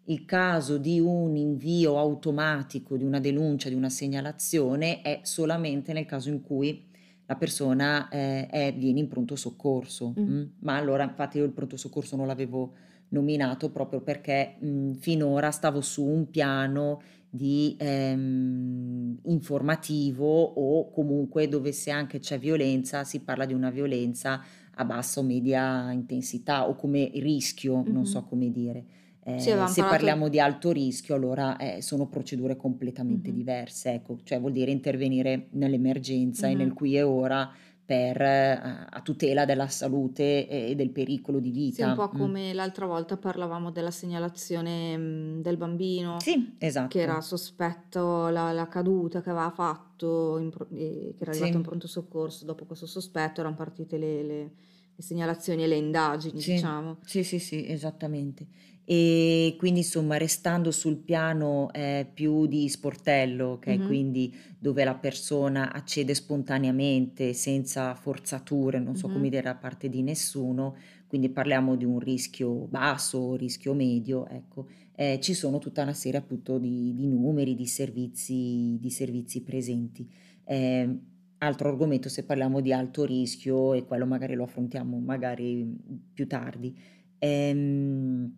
[0.05, 6.07] Il caso di un invio automatico di una denuncia, di una segnalazione, è solamente nel
[6.07, 6.88] caso in cui
[7.29, 10.23] la persona, ehm, è viene in pronto soccorso, Mh.
[10.25, 10.43] mh.
[10.61, 12.75] Ma allora infatti io il pronto soccorso non l'avevo
[13.11, 21.73] nominato proprio perché, mhmm, finora stavo su un piano di, ehm, informativo o comunque dove
[21.73, 24.43] se anche c'è violenza, si parla di una violenza
[24.81, 28.07] a bassa o media intensità o come rischio, non Mh-mh.
[28.07, 28.87] so come dire.
[29.35, 33.33] Sì, Ehm, avevam se parlato parliamo di alto rischio allora, eh, sono procedure completamente Mh-mh.
[33.33, 37.51] diverse, ecco, cioè vuol dire intervenire nell'emergenza e nel qui e ora
[37.85, 42.55] per a a tutela della salute e del pericolo di Sì, un vita, po' come
[42.55, 47.21] l'altra volta parlavamo della segnalazione, mhmm, del bambino Sì, che era esatto.
[47.21, 51.65] sospetto la la caduta che aveva fatto in ehm, che era arrivato in Sì.
[51.65, 54.55] pronto soccorso dopo questo sospetto, eran partite le le
[54.99, 56.99] le segnalazioni e le indagini, Sì, diciamo.
[57.01, 58.47] sì, sì, sì, esattamente.
[58.85, 63.83] E quindi insomma restando sul piano, ehm, più di sportello, okay, Mh-mh.
[63.83, 69.31] quindi dove la persona accede spontaneamente senza forzature, non so come Mh-mh.
[69.31, 75.21] dire, da parte di nessuno, quindi parliamo di un rischio basso rischio medio, ecco, ehm,
[75.21, 80.09] ci sono tutta una serie appunto di di numeri, di servizi di servizi presenti.
[80.45, 85.99] Ehm, altro argomento se parliamo di alto rischio e quello magari lo affrontiamo magari, mhmm,
[86.13, 86.77] più tardi.
[87.19, 88.33] Ehm,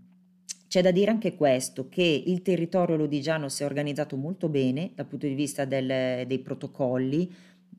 [0.68, 5.06] c'è da dire anche questo, che il territorio lodigiano si è organizzato molto bene dal
[5.06, 7.32] punto di vista del dei protocolli,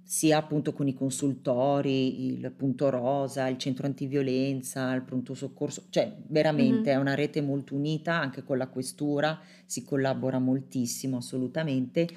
[0.03, 6.13] sia appunto con i consultori, il punto rosa, il centro antiviolenza, il pronto soccorso, cioè
[6.27, 6.93] veramente Mh-mh.
[6.93, 12.09] è una rete molto unita anche con la questura, si collabora moltissimo assolutamente.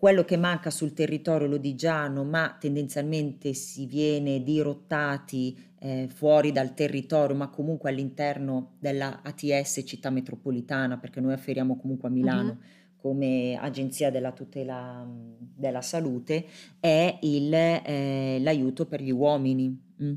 [0.00, 7.36] Quello che manca sul territorio lodigiano, ma tendenzialmente si viene dirottati, ehm, fuori dal territorio,
[7.36, 12.12] ma comunque all'interno della ATS città metropolitana, perché noi afferiamo comunque a.
[12.12, 12.60] Milano
[12.96, 15.06] come agenzia della tutela,
[15.38, 16.46] della salute,
[16.80, 20.12] è il ehm, l'aiuto per gli uomini, mh.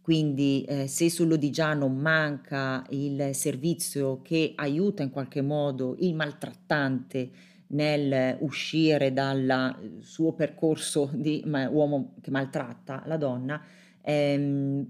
[0.00, 7.30] Quindi, ehm, se sul lodigiano manca il servizio che aiuta in qualche modo il maltrattante
[7.70, 13.60] nel uscire dalla uhm, suo percorso di uomo che maltratta la donna,
[14.02, 14.86] ehm,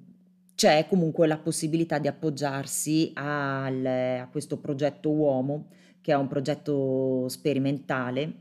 [0.54, 5.68] c'è comunque la possibilità di appoggiarsi al a questo progetto uomo,
[6.02, 8.32] che è un progetto sperimentale,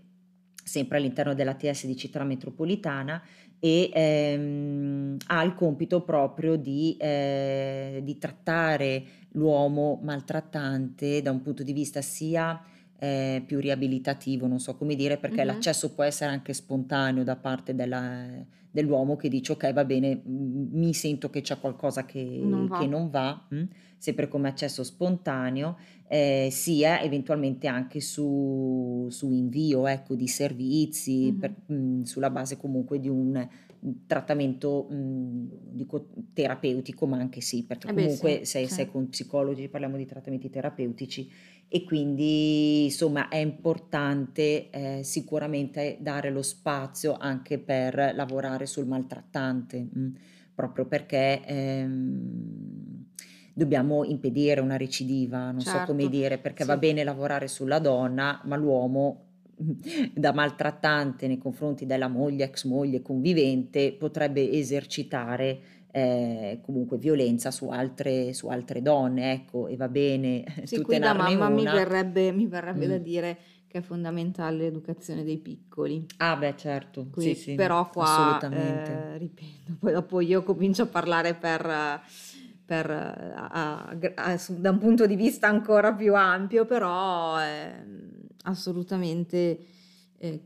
[0.63, 3.21] sempre all'interno dell'ATS di città metropolitana
[3.59, 11.63] e, ehm, ha il compito proprio di ehm, di trattare l'uomo maltrattante da un punto
[11.63, 12.61] di vista sia,
[12.99, 15.45] ehm, più riabilitativo, non so come dire, perché Mh-mh.
[15.45, 20.93] l'accesso può essere anche spontaneo da parte della dell'uomo che dice: "Okay, va bene, mi
[20.93, 22.05] sento che c'è qualcosa
[22.41, 22.85] Non che che va.
[22.87, 23.63] non va", mh,
[23.97, 31.51] sempre come accesso spontaneo, ehm, sia eventualmente anche su su invio, ecco, di servizi per
[31.51, 31.59] Mh-mh.
[31.67, 33.47] mhmm, sulla base comunque di un,
[34.05, 38.75] trattamento, mhmm, dico terapeutico, ma anche sì, perché Eh beh sì, comunque se sì.
[38.75, 41.31] sei con psicologi parliamo di trattamenti terapeutici
[41.71, 49.79] e quindi insomma è importante, ehm, sicuramente dare lo spazio anche per lavorare sul maltrattante,
[49.91, 50.13] mh,
[50.55, 53.05] proprio perché, ehm,
[53.53, 56.77] dobbiamo impedire una recidiva, non so come Certo, dire, perché va sì.
[56.77, 59.25] bene lavorare sulla donna, ma l'uomo
[60.13, 65.59] da maltrattante nei confronti della moglie, ex moglie, convivente, potrebbe esercitare,
[65.91, 71.35] ehm, comunque violenza su altre su altre donne, ecco, e va bene Sì, da tutelarne
[71.35, 73.01] mamma mi verrebbe mi verrebbe da mh.
[73.03, 76.05] dire che è fondamentale l'educazione dei piccoli.
[76.17, 78.91] Ah beh certo, sì, Qui sì, però qua, assolutamente.
[78.91, 82.01] ehm, ripeto, poi dopo io comincio a parlare per
[82.65, 88.09] per a a su da un punto di vista ancora più ampio, però, ehm,
[88.43, 89.59] assolutamente,
[90.17, 90.39] ehm,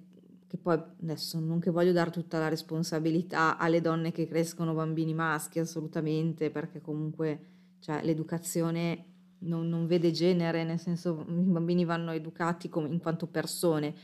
[0.54, 5.12] che poi adesso non che voglio dar tutta la responsabilità alle donne che crescono bambini
[5.16, 7.40] maschi, assolutamente, perché comunque,
[7.80, 9.06] cioè l'educazione
[9.40, 13.96] non non vede genere, nel senso, i bambini vanno educati come in quanto persone,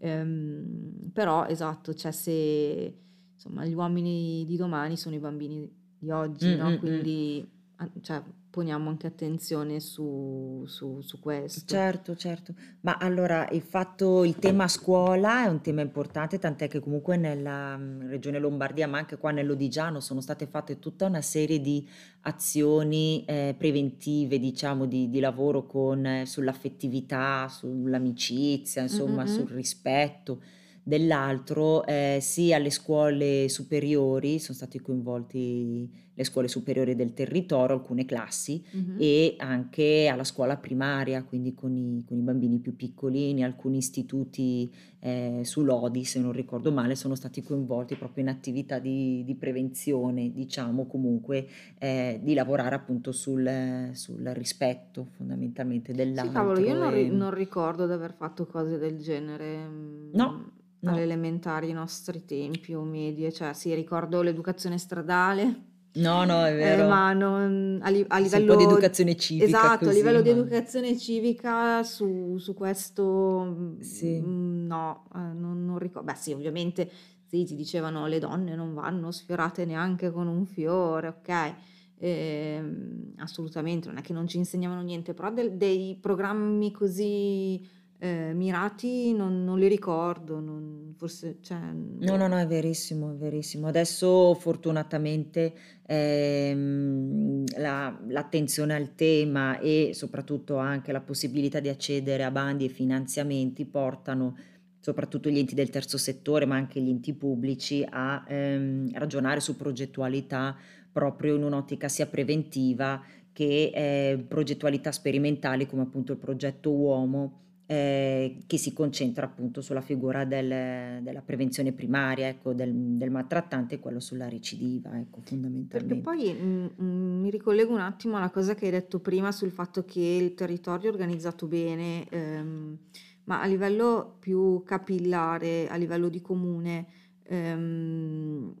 [0.00, 2.96] Ehm, però esatto, cioè se
[3.34, 5.68] insomma gli uomini di domani sono i bambini
[5.98, 6.68] di oggi, Mm, no?
[6.70, 6.78] mm, mm.
[6.78, 11.62] Quindi a- cioè, poniamo anche attenzione su, su- su questo.
[11.66, 12.54] Certo, certo.
[12.80, 17.76] Ma allora il fatto, il tema scuola è un tema importante, tant'è che comunque nella
[17.76, 21.86] mm, regione Lombardia, ma anche qua nell'Odigiano, sono state fatte tutta una serie di
[22.22, 29.52] azioni eh, preventive, diciamo, di, di lavoro con, eh, sull'affettività, sull'amicizia, Mm, insomma, mm, sul
[29.52, 29.56] mm.
[29.56, 30.40] rispetto
[30.88, 38.04] dell'altro, eh, sia alle scuole superiori, sono stati coinvolti le scuole superiori del territorio, alcune
[38.04, 38.96] classi, Mhm.
[38.98, 44.68] e anche alla scuola primaria, quindi con i, con i bambini più piccolini, alcuni istituti
[45.00, 49.34] eh, su Lodi, se non ricordo male, sono stati coinvolti proprio in attività di, di
[49.36, 51.46] prevenzione, diciamo comunque
[51.78, 56.32] eh, di lavorare appunto sul, sul rispetto fondamentalmente Sì, dell'altro.
[56.32, 60.92] cavolo, io non, ri- non ricordo di aver fatto cose del genere mm, No, no.
[60.92, 66.52] alle elementari, ai nostri tempi o medie, cioè sì, ricordo l'educazione stradale, No, no, è
[66.52, 66.86] eh, vero.
[66.88, 70.34] ma non- a, li- a livello di educazione civica esatto, a così, livello di ma-
[70.36, 74.20] educazione civica su, su questo mm, Sì.
[74.20, 76.06] mm, no, eh, non, non ricordo.
[76.12, 76.88] Beh sì, ovviamente
[77.26, 81.54] sì, ti dicevano le donne non vanno sfiorate neanche con un fiore, ok?
[82.00, 87.66] Ehm, assolutamente, non è che non ci insegnavano niente, però del- dei programmi così
[88.00, 93.14] eh, mirati non, non li ricordo, non- forse, cioè, No, no, no, è verissimo, è
[93.14, 93.66] verissimo.
[93.66, 95.52] Adesso fortunatamente
[95.86, 102.68] ehm, la- l'attenzione al tema e soprattutto anche la possibilità di accedere a bandi e
[102.68, 104.36] finanziamenti portano
[104.80, 109.56] soprattutto gli enti del terzo settore, ma anche gli enti pubblici, a ehm, ragionare su
[109.56, 110.56] progettualità
[110.92, 118.44] proprio in un'ottica sia preventiva che eh, progettualità sperimentali come appunto il progetto Uomo eh,
[118.46, 123.78] che si concentra appunto sulla figura del- della prevenzione primaria, ecco, del, del maltrattante e
[123.78, 126.00] quello sulla recidiva, ecco, Perché fondamentalmente.
[126.00, 129.84] poi mm, mm, mi ricollego un attimo alla cosa che hai detto prima sul fatto
[129.84, 132.78] che il territorio è organizzato bene, ehm,
[133.24, 136.86] ma a livello più capillare, a livello di comune,
[137.24, 138.54] ehm,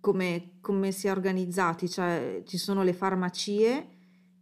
[0.00, 1.88] come, come si è organizzati?
[1.88, 3.86] Cioè, ci sono le farmacie,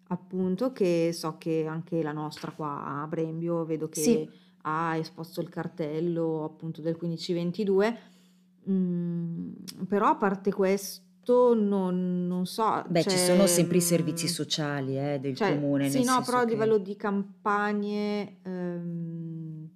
[0.08, 4.28] appunto, che so che anche la nostra qua a Brembio vedo che Sì.
[4.62, 7.98] ha esposto il cartello appunto del 1522.
[8.70, 9.50] Mm,
[9.86, 14.28] però a parte questo non, non so, Beh, ci c'è, sono sempre i servizi mm,
[14.28, 16.50] sociali eh, del cioè, comune, sì, no, però a che...
[16.50, 19.68] livello di campagne, ehm,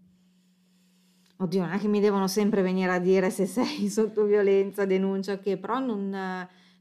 [1.37, 5.39] oddio, non è che mi devono sempre venire a dire se sei sotto violenza, denuncia,
[5.39, 6.15] che però non,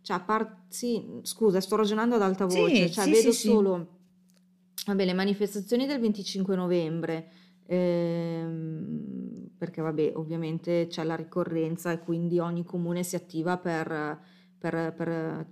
[0.02, 3.48] cioè, a par- sì, scusa, sto ragionando ad alta voce, Sì, cioè, sì, vedo sì,
[3.48, 3.88] solo,
[4.86, 7.32] vabbè, le manifestazioni del 25 novembre,
[7.66, 14.20] ehm, perché vabbè, ovviamente c'è la ricorrenza e quindi ogni comune si attiva per,
[14.58, 15.46] per- per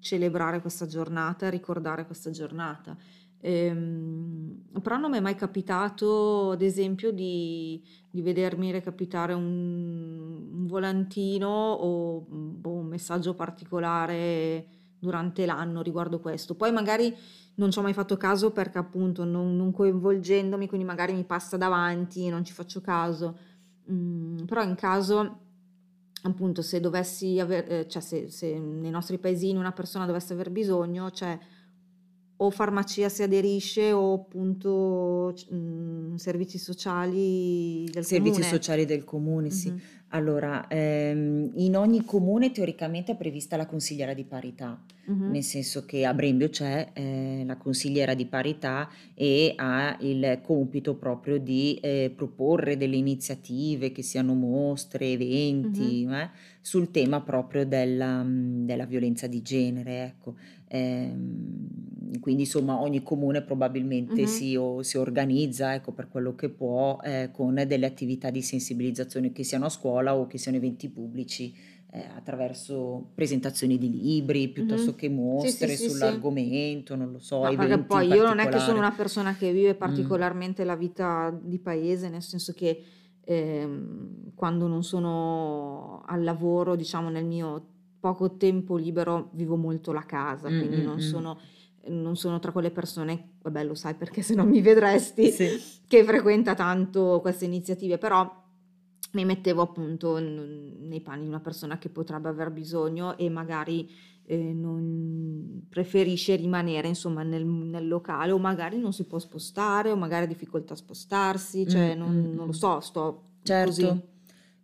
[0.00, 2.96] celebrare questa giornata ricordare questa giornata.
[3.40, 10.66] Ehm, però non mi è mai capitato, ad esempio, di, di vedermi recapitare un, un
[10.66, 14.66] volantino o boh, un messaggio particolare
[14.98, 16.54] durante l'anno riguardo questo.
[16.54, 17.14] Poi magari
[17.54, 21.56] non ci ho mai fatto caso perché appunto non, non coinvolgendomi, quindi magari mi passa
[21.56, 23.38] davanti, non ci faccio caso.
[23.90, 25.38] Mm, però in caso,
[26.22, 31.10] appunto, se dovessi aver, cioè se, se nei nostri paesini una persona dovesse aver bisogno,
[31.10, 31.38] cioè
[32.42, 38.50] o farmacia si aderisce o appunto c- mm, servizi sociali del Servizi comune.
[38.50, 39.68] sociali del comune, sì.
[39.70, 39.80] Mhm.
[40.12, 45.30] Allora, ehm, in ogni comune teoricamente è prevista la consigliera di parità, Mhm.
[45.30, 50.96] nel senso che a Brembio c'è eh, la consigliera di parità e ha il compito
[50.96, 58.22] proprio di eh, proporre delle iniziative che siano mostre, eventi, eh, sul tema proprio della,
[58.24, 60.34] mm, della violenza di genere, ecco.
[60.72, 64.26] Ehm, quindi insomma ogni comune probabilmente Mhm.
[64.26, 69.32] si, o- si organizza ecco, per quello che può eh, con delle attività di sensibilizzazione
[69.32, 71.52] che siano a scuola o che siano eventi pubblici
[71.92, 74.96] eh, attraverso presentazioni di libri piuttosto Mhm.
[74.96, 75.90] che Sì, sì, mostre sì, sì.
[75.90, 79.52] sull'argomento, non lo so, No, perché poi io non è che sono una persona che
[79.52, 79.76] vive Mm.
[79.78, 82.82] particolarmente la vita di paese, nel senso che
[83.24, 90.04] ehm, quando non sono al lavoro, diciamo nel mio poco tempo libero, vivo molto la
[90.04, 90.98] casa, Mm, quindi mm, non mm.
[90.98, 91.38] sono,
[91.88, 95.48] non sono tra quelle persone, vabbè lo sai perché se no mi vedresti, Sì.
[95.86, 98.28] che frequenta tanto queste iniziative, però
[99.12, 103.90] mi mettevo appunto nei panni di una persona che potrebbe aver bisogno e magari
[104.24, 109.96] eh, non preferisce rimanere insomma nel, nel locale o magari non si può spostare o
[109.96, 113.22] magari ha difficoltà a spostarsi, cioè Mm, non, mm, non lo so, sto
[113.58, 114.08] così, certo.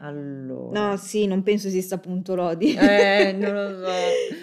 [0.00, 2.72] Allora, No, sì, non penso esista punto Lodi.
[2.74, 3.90] eh, non lo so.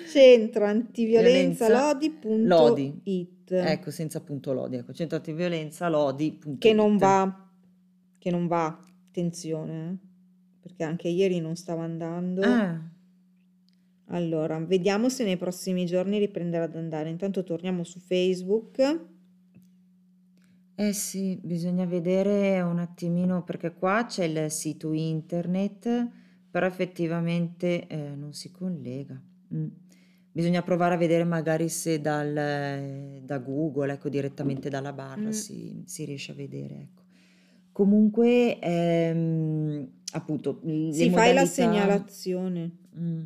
[0.12, 2.14] Centro antiviolenza Violenza Lodi.
[2.46, 6.58] Lodi.it Ecco, senza punto Lodi, ecco, centro antiviolenza Lodi.it.
[6.58, 7.48] che non va,
[8.20, 8.76] che non va,
[9.16, 9.98] attenzione, eh,
[10.60, 12.42] perché anche ieri non stava andando.
[12.42, 12.82] Ah.
[14.10, 17.10] Allora, vediamo se nei prossimi giorni riprenderà ad andare.
[17.10, 19.00] Intanto torniamo su Facebook.
[20.76, 26.10] Eh sì, bisogna vedere un attimino perché qua c'è il sito internet,
[26.52, 29.20] però effettivamente eh, non si collega.
[29.54, 29.68] Mm.
[30.32, 35.32] Bisogna provare a vedere magari se dal, eh, da Google, ecco, direttamente dalla barra Mm.
[35.32, 37.05] si, si riesce a vedere, ecco.
[37.76, 41.46] Comunque, ehm, appunto, le Si fai la modalità...
[41.46, 42.72] segnalazione.
[42.98, 43.24] Mm.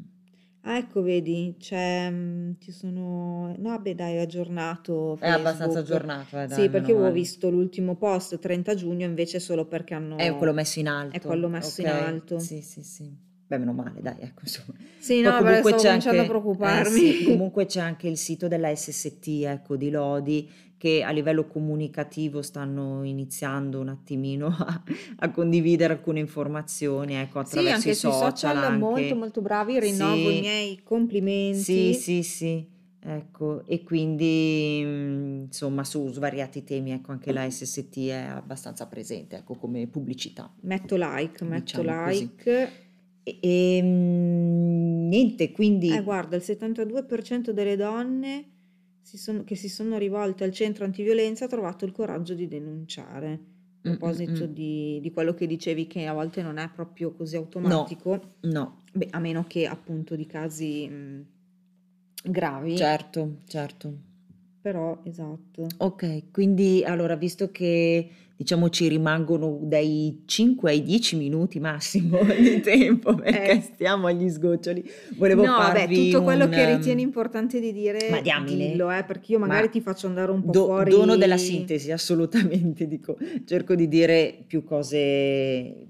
[0.61, 5.77] Ah, ecco, vedi, c'è, mm, ci sono, no, vabbè, dai, è aggiornato È abbastanza Facebook.
[5.77, 7.13] aggiornato, eh, dai, Sì, perché meno avevo male.
[7.13, 11.27] visto l'ultimo post 30 giugno, invece solo perché È quello hanno, messo in è alto,
[11.27, 11.93] quello messo in ok?
[11.93, 12.39] alto.
[12.39, 13.27] Sì, sì, sì.
[13.47, 14.77] Beh, meno male, dai, ecco, insomma.
[14.97, 16.99] Sì, Poi no, perché comunque stavo c'è cominciando a anche, eh preoccuparmi.
[16.99, 22.41] sì, comunque c'è anche il sito della SST, ecco, di Lodi, che a livello comunicativo
[22.41, 24.81] stanno iniziando un attimino a,
[25.17, 29.13] a condividere alcune informazioni, ecco, Sì, attraverso anche i social molto anche.
[29.13, 31.93] molto bravi, rinnovo i Sì, miei sì, complimenti.
[31.93, 32.65] sì, sì,
[33.01, 39.35] ecco, e quindi, mm, insomma, su svariati temi, ecco, anche la SST è abbastanza presente,
[39.35, 42.69] ecco, come pubblicità, Metto like, metto diciamo like.
[43.23, 45.99] E, e, mm, niente, Eh, quindi...
[46.01, 48.45] guarda, il 72% delle donne
[49.09, 53.31] si sono- che si sono rivolte al centro antiviolenza ha trovato il coraggio di denunciare.
[53.81, 54.53] A Mm, mm, proposito mm.
[54.53, 58.83] di, di quello che dicevi che a volte non è proprio così No, automatico, no,
[58.93, 61.25] beh, a meno che appunto di casi mh,
[62.23, 63.93] gravi, certo, certo.
[64.61, 65.67] però esatto.
[65.77, 68.09] Ok, quindi allora, visto che
[68.39, 74.29] diciamo ci rimangono dai 5 ai 10 minuti massimo di tempo perché Eh, stiamo agli
[74.29, 74.81] sgoccioli,
[75.17, 76.49] volevo no, vabbè, farvi tutto quello un...
[76.49, 77.73] che ritieni ehm, importante di
[78.05, 80.83] Ma dire, diamine, dillo, eh, perché io magari ma ti faccio andare un po' do-
[80.85, 81.37] dono della fuori.
[81.37, 84.97] sintesi, assolutamente, dico, cerco di dire più cose,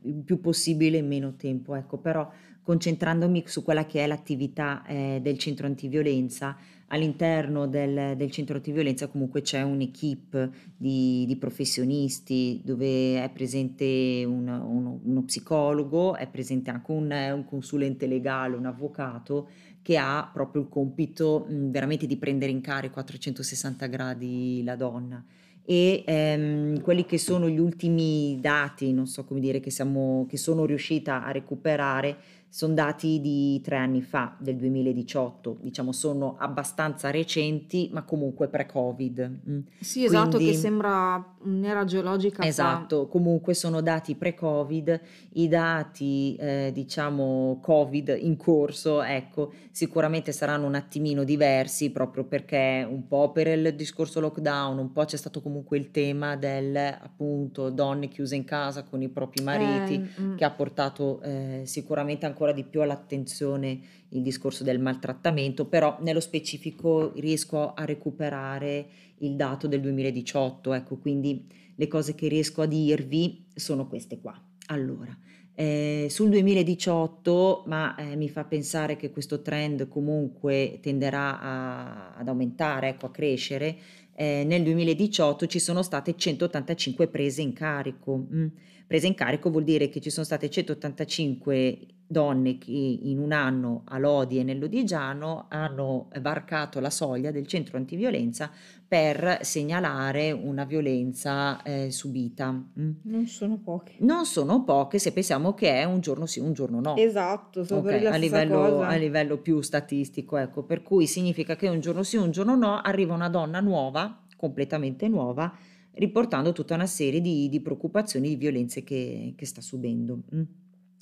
[0.02, 2.28] il più possibile in meno tempo, ecco, però
[2.64, 6.58] concentrandomi su quella che è l'attività eh, del centro antiviolenza,
[6.90, 14.48] all'interno del, del centro antiviolenza comunque c'è un'equipe di, di professionisti dove è presente un-
[14.48, 19.50] uno, uno psicologo, è presente anche un, un consulente legale, un avvocato
[19.82, 24.76] che ha proprio il compito mh, veramente di prendere in carico a 360 gradi la
[24.76, 25.24] donna.
[25.64, 30.36] E ehm, quelli che sono gli ultimi dati, non so come dire, che, siamo, che
[30.36, 32.18] sono riuscita a recuperare,
[32.50, 39.40] sono dati di tre anni fa, del 2018, diciamo sono abbastanza recenti, ma comunque pre-Covid.
[39.50, 39.60] mm.
[39.80, 42.48] Sì, esatto, che Quindi sembra un'era geologica fa.
[42.48, 45.00] Esatto, comunque sono dati pre-Covid,
[45.34, 52.86] i dati eh, diciamo Covid in corso, ecco, sicuramente saranno un attimino diversi proprio perché
[52.90, 57.70] un po' per il discorso lockdown, un po' c'è stato comunque il tema del appunto
[57.70, 62.39] donne chiuse in casa con i propri mariti Eh, che ha portato eh, sicuramente ancora
[62.52, 63.80] di più all'attenzione
[64.10, 68.88] il discorso del maltrattamento, però nello specifico riesco a recuperare
[69.20, 74.42] il dato del 2018, ecco, quindi le cose che riesco a dirvi sono queste qua.
[74.68, 75.18] Allora,
[75.54, 82.28] eh, sul 2018, ma eh, mi fa pensare che questo trend comunque tenderà a- ad
[82.28, 83.78] aumentare, ecco, a crescere,
[84.16, 88.28] eh, nel 2018 ci sono state 185 prese in carico.
[88.34, 88.48] Mm.
[88.90, 91.78] Prese in carico vuol dire che ci sono state 185
[92.08, 97.78] donne che in un anno a Lodi e nell'Odigiano hanno varcato la soglia del centro
[97.78, 98.50] antiviolenza
[98.88, 102.52] per segnalare una violenza eh, subita.
[102.52, 102.92] Mm.
[103.04, 103.94] Non sono poche.
[104.00, 106.96] Non sono poche se pensiamo che è un giorno sì, un giorno no.
[106.96, 112.02] Esatto, okay, a, livello, a livello più statistico, ecco, per cui significa che un giorno
[112.02, 115.56] sì, un giorno no, arriva una donna nuova, completamente nuova,
[116.00, 120.24] riportando tutta una serie di, di preoccupazioni, di violenze che, che sta subendo.
[120.34, 120.42] Mm.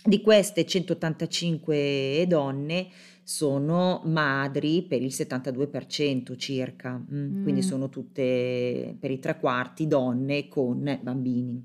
[0.04, 2.88] Di queste 185 donne
[3.24, 7.44] sono madri per il 72% circa, mm.
[7.44, 11.64] quindi sono tutte per i tre quarti donne con bambini,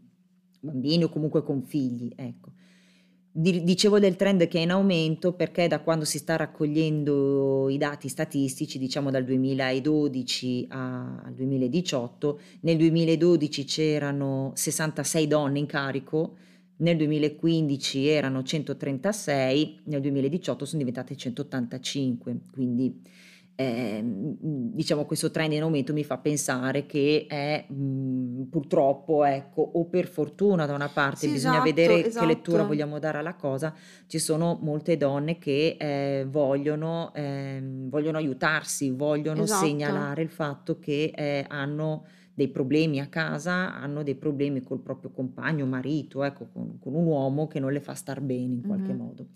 [0.60, 2.50] bambini o comunque con figli, ecco.
[3.34, 8.10] Dicevo del trend che è in aumento perché da quando si sta raccogliendo i dati
[8.10, 16.36] statistici, diciamo dal 2012 al 2018, nel 2012 c'erano 66 donne in carico,
[16.76, 23.00] nel 2015 erano 136, nel 2018 sono diventate 185, quindi
[23.62, 29.86] eh, diciamo questo trend in aumento mi fa pensare che è mh, purtroppo ecco o
[29.86, 32.26] per fortuna da una parte sì, bisogna esatto, vedere esatto.
[32.26, 33.74] che lettura vogliamo dare alla cosa
[34.06, 39.64] ci sono molte donne che eh, vogliono, eh, vogliono aiutarsi vogliono esatto.
[39.64, 42.04] segnalare il fatto che eh, hanno
[42.34, 47.04] dei problemi a casa, hanno dei problemi col proprio compagno, marito, ecco, con, con un
[47.04, 48.96] uomo che non le fa star bene in qualche mm-hmm.
[48.96, 49.26] modo.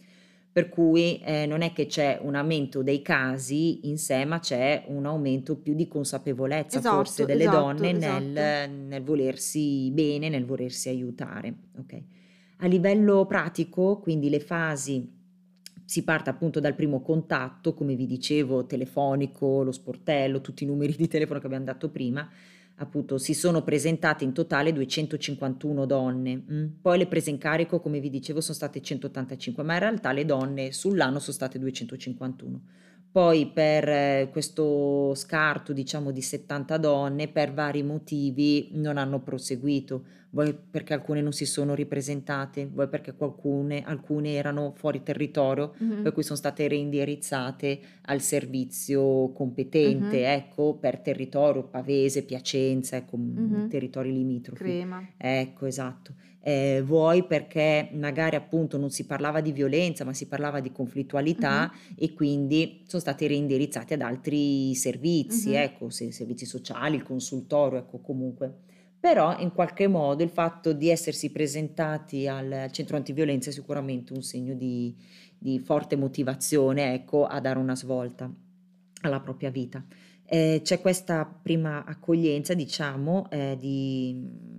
[0.57, 4.85] Per cui eh, non è che c'è un aumento dei casi in sé, ma c'è
[4.87, 8.23] un aumento più di consapevolezza esatto, forse delle esatto, donne esatto.
[8.23, 11.55] Nel, nel, volersi bene, nel volersi aiutare.
[11.79, 12.07] Okay.
[12.61, 15.07] A livello pratico, quindi le fasi
[15.85, 20.97] si parte appunto dal primo contatto, come vi dicevo, telefonico, lo sportello, tutti i numeri
[20.97, 22.27] di telefono che abbiamo dato prima,
[22.77, 26.67] appunto si sono presentate in totale 251 donne, mm.
[26.83, 30.25] poi le prese in carico come vi dicevo sono state 185, ma in realtà le
[30.25, 32.61] donne sull'anno sono state 251.
[33.17, 40.05] Poi per eh, questo scarto diciamo di 70 donne per vari motivi non hanno proseguito
[40.37, 46.03] vuoi perché alcune non si sono ripresentate, vuoi perché qualcune, alcune erano fuori territorio, mm-hmm.
[46.03, 50.37] per cui sono state reindirizzate al servizio competente, mm-hmm.
[50.39, 53.69] ecco, per territorio, Pavese, Piacenza, ecco, mm-hmm.
[53.69, 54.63] territori limitrofi.
[54.63, 55.09] Crema.
[55.17, 56.15] Ecco, esatto.
[56.47, 61.73] Eh, vuoi perché magari appunto non si parlava di violenza, ma si parlava di conflittualità
[61.97, 67.99] e quindi sono stati reindirizzati ad altri servizi, ecco, se, servizi sociali, il consultorio, ecco,
[67.99, 68.59] comunque.
[69.01, 74.23] Però in qualche modo il fatto di essersi presentati al centro antiviolenza è sicuramente un
[74.23, 74.95] segno di,
[75.37, 78.33] di forte motivazione ecco, a dare una svolta
[79.01, 79.85] alla propria vita.
[80.25, 84.55] Eh, c'è questa prima accoglienza, diciamo, eh, di,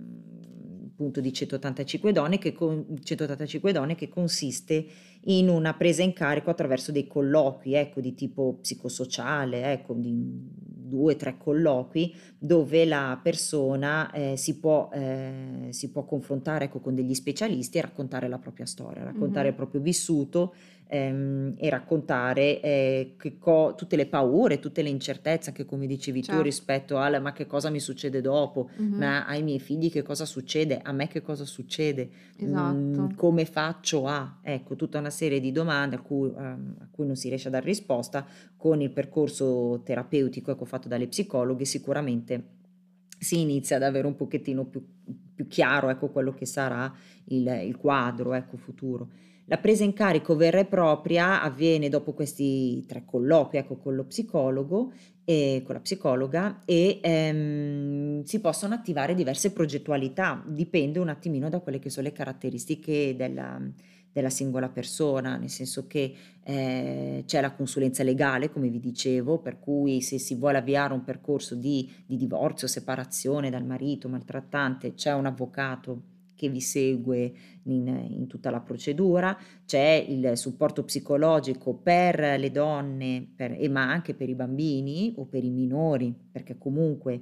[0.98, 4.84] appunto di 185 donne, che, 185 donne che consiste
[5.24, 10.12] in una presa in carico attraverso dei colloqui, ecco, di tipo psicosociale, ecco, di
[10.88, 16.80] due o tre colloqui dove la persona eh, si, può, eh, si, può, confrontare ecco,
[16.80, 19.50] con degli specialisti e raccontare la propria storia, raccontare mm-hmm.
[19.50, 20.54] il proprio vissuto
[20.88, 26.40] ehm, e raccontare eh, co- tutte le paure, tutte le incertezze, anche come dicevi certo.
[26.40, 28.98] tu rispetto al ma che cosa mi succede dopo, mm-hmm.
[28.98, 32.74] ma ai miei figli che cosa succede, a me che cosa succede, esatto.
[32.76, 37.06] mm, come faccio a, ecco, tutta una serie di domande a cui, um, a cui
[37.06, 38.26] non si riesce a dare risposta
[38.56, 42.56] con il percorso terapeutico ecco, fatto dalle psicologhe sicuramente
[43.18, 44.84] si inizia ad avere un pochettino più,
[45.34, 46.92] più chiaro ecco, quello che sarà
[47.26, 49.08] il, il quadro ecco, futuro.
[49.50, 54.04] La presa in carico vera e propria avviene dopo questi tre colloqui ecco, con lo
[54.04, 54.92] psicologo
[55.24, 61.60] e con la psicologa e ehm, si possono attivare diverse progettualità, dipende un attimino da
[61.60, 63.58] quelle che sono le caratteristiche della,
[64.12, 69.58] della singola persona, nel senso che eh, c'è la consulenza legale, come vi dicevo, per
[69.58, 75.14] cui se si vuole avviare un percorso di, di divorzio, separazione dal marito maltrattante, c'è
[75.14, 77.32] un avvocato che vi segue
[77.64, 79.36] in, in, tutta la procedura,
[79.66, 85.26] c'è il supporto psicologico per le donne, per, e ma anche per i bambini o
[85.26, 87.20] per i minori, perché comunque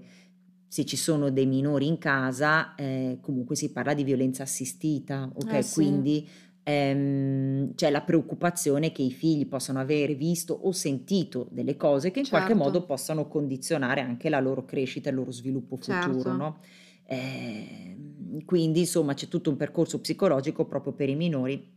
[0.68, 5.52] se ci sono dei minori in casa, eh, comunque si parla di violenza assistita, ok?
[5.54, 5.74] Eh sì.
[5.74, 6.28] Quindi
[6.62, 12.18] ehm, c'è la preoccupazione che i figli possano avere visto o sentito delle cose che
[12.18, 12.44] in certo.
[12.44, 16.32] qualche modo possano condizionare anche la loro crescita e il loro sviluppo futuro, certo.
[16.36, 16.58] no?
[17.06, 17.96] Eh,
[18.44, 21.74] quindi insomma c'è tutto un percorso psicologico proprio per i minori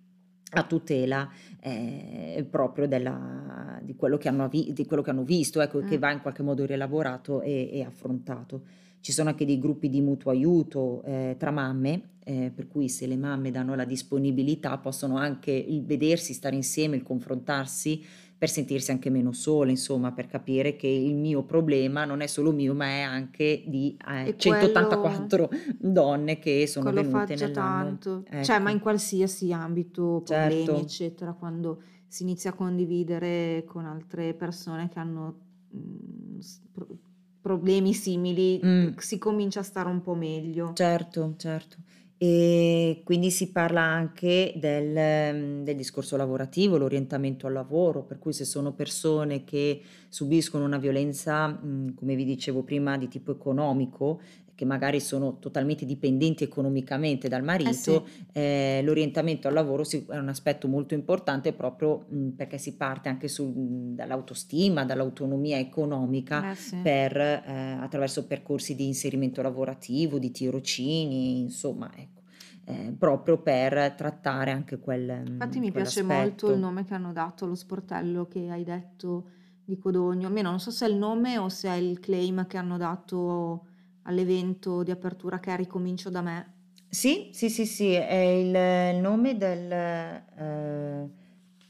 [0.52, 5.82] a tutela eh, proprio della, di, quello che hanno, di, quello che hanno, visto, ecco,
[5.82, 5.88] mm.
[5.88, 8.64] che va in qualche modo rielaborato e, e, affrontato.
[9.02, 13.06] Ci sono anche dei gruppi di mutuo aiuto eh, tra mamme, eh, per cui se
[13.08, 18.04] le mamme danno la disponibilità possono anche il vedersi, stare insieme, il confrontarsi
[18.40, 22.52] per sentirsi anche meno sole, insomma, per capire che il mio problema non è solo
[22.54, 28.00] mio, ma è anche di eh, 184 donne che sono quello venute nell'anno.
[28.00, 33.64] tanto, cioè, ma in Ecco, qualsiasi ambito, problemi, certo, eccetera, quando si inizia a condividere
[33.68, 35.40] con altre persone che hanno
[35.76, 36.40] mm,
[36.72, 36.98] pro-
[37.42, 40.76] problemi simili, Mm, si comincia a stare un po' meglio.
[40.76, 41.78] certo, certo.
[42.22, 48.34] E quindi si parla anche del, mm, del discorso lavorativo, l'orientamento al lavoro, per cui
[48.34, 54.20] se sono persone che subiscono una violenza, mm, come vi dicevo prima, di tipo economico,
[54.60, 60.18] che magari sono totalmente dipendenti economicamente dal Eh sì, marito, eh, l'orientamento al lavoro è
[60.18, 66.56] un aspetto molto importante proprio mm, perché si parte anche mm, dall'autostima, dall'autonomia economica eh
[66.56, 66.76] sì.
[66.76, 72.24] per, eh, attraverso percorsi di inserimento lavorativo, di tirocini, insomma, ecco,
[72.66, 77.46] eh, proprio per trattare anche quel, Infatti mi piace molto il nome che hanno dato
[77.46, 79.30] allo sportello che hai detto
[79.64, 82.58] di Codogno, almeno non so se è il nome o se è il claim che
[82.58, 83.68] hanno dato
[84.04, 86.54] all'evento di apertura che è Ricomincio da me.
[86.90, 89.72] Sì, sì, sì, sì, è il, il nome del...
[89.72, 91.10] eh,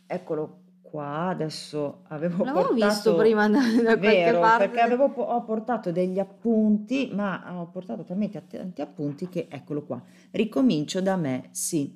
[0.08, 5.44] eccolo qua, adesso avevo L'avevo visto portato, prima da, da qualche vero, perché avevo, ho
[5.44, 10.02] portato degli appunti, ma ho portato talmente tanti appunti che, eccolo qua,
[10.32, 11.96] ricomincio da me, sì.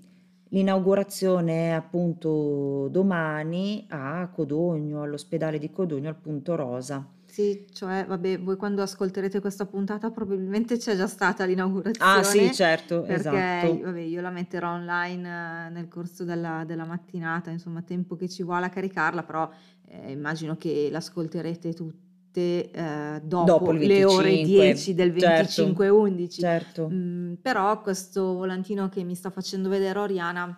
[0.49, 7.03] L'inaugurazione è appunto domani a Codogno, all'ospedale di Codogno, al Punto Rosa.
[7.33, 12.53] Sì, cioè, vabbè, voi quando ascolterete questa puntata probabilmente c'è già stata Ah, sì, l'inaugurazione,
[12.53, 13.79] certo, perché esatto.
[13.85, 15.27] vabbè, io la metterò online
[15.67, 19.49] eh, nel corso della, della mattinata, insomma, tempo che ci vuole a caricarla, però
[19.87, 25.63] eh, immagino che l'ascolterete tutte eh, Dopo dopo il le ore 25, 10 del certo,
[25.63, 26.29] 25-11.
[26.29, 26.89] certo.
[26.91, 30.55] Mm, però questo volantino che mi sta facendo vedere Oriana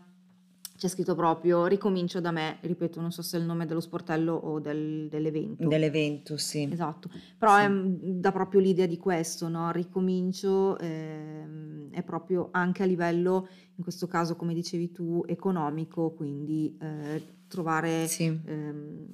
[0.86, 4.34] c'è scritto proprio ricomincio da me, ripeto, non so se è il nome dello sportello
[4.36, 5.68] o del- dell'evento.
[5.68, 9.72] Dell'evento, sì, Esatto, però è, sì, mm, dà proprio l'idea di questo, no?
[9.72, 16.78] Ricomincio ehm, è proprio anche a livello, in questo caso, come dicevi tu, economico, quindi
[16.80, 19.06] eh, trovare sì, ehm,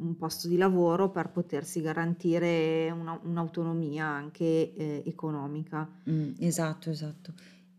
[0.00, 5.88] un posto di lavoro per potersi garantire una- un'autonomia anche eh, economica.
[6.08, 7.32] mm, esatto, esatto.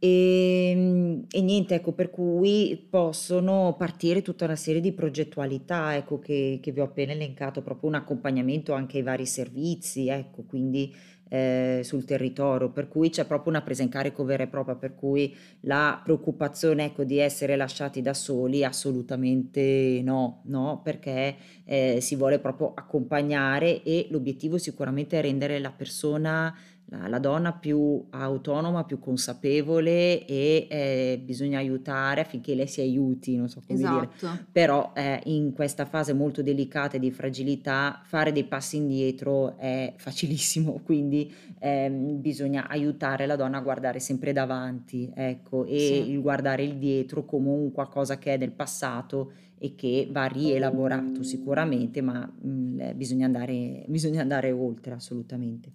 [0.04, 6.18] E, mm, e niente, ecco, per cui possono partire tutta una serie di progettualità, ecco,
[6.18, 10.92] che, che vi ho appena elencato, proprio un accompagnamento anche ai vari servizi, ecco, quindi
[11.30, 14.96] eh, sul territorio, per cui c'è proprio una presa in carico vera e propria, per
[14.96, 22.16] cui la preoccupazione, ecco, di essere lasciati da soli, assolutamente no, no, perché eh, si
[22.16, 26.54] vuole proprio accompagnare e l'obiettivo sicuramente è rendere la persona
[26.92, 33.38] la, la donna più autonoma, più consapevole e eh, bisogna aiutare affinché lei si aiuti,
[33.38, 34.10] non so come dire.
[34.14, 39.58] Esatto, Però eh, in questa fase molto delicata e di fragilità fare dei passi indietro
[39.58, 46.12] è facilissimo, quindi ehm, bisogna aiutare la donna a guardare sempre davanti, ecco, e sì.
[46.12, 51.24] il guardare il dietro come un qualcosa che è del passato e che va rielaborato
[51.24, 55.72] sicuramente, ma mh, bisogna andare, bisogna andare oltre assolutamente.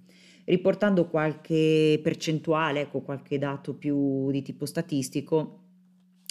[0.47, 5.62] Riportando qualche percentuale, ecco, qualche dato più di tipo statistico,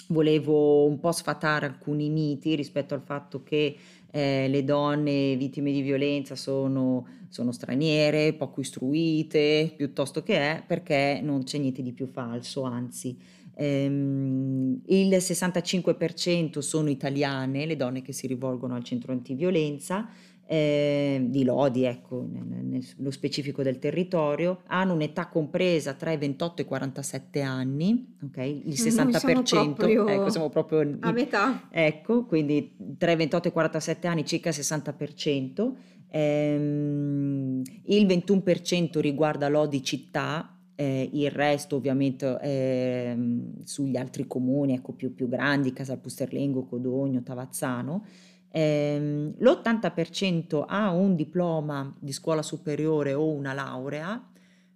[0.08, 3.76] volevo un po' sfatare alcuni miti rispetto al fatto che
[4.10, 11.20] eh, le donne vittime di violenza sono, sono straniere, poco istruite, piuttosto che è, perché
[11.22, 13.18] non c'è niente di più falso, anzi.
[13.54, 20.08] Ehm, il 65% sono italiane, le donne che si rivolgono al centro antiviolenza,
[20.46, 26.62] eh, di Lodi, ecco, nel- nello specifico del territorio, hanno un'età compresa tra i 28
[26.62, 28.36] e i 47 anni, ok?
[28.38, 31.68] Il Noi siamo 60%, ecco, proprio siamo proprio a metà.
[31.70, 35.74] ecco, quindi tra i 28 e i 47 anni circa il 60%,
[36.10, 44.92] ehm, il 21% riguarda Lodi città, eh, il resto ovviamente ehm, sugli altri comuni, ecco,
[44.92, 48.04] più, più grandi, Casalpusterlengo, Codogno, Tavazzano.
[48.50, 54.30] Ehm, l'80% ha un diploma di scuola superiore o una laurea,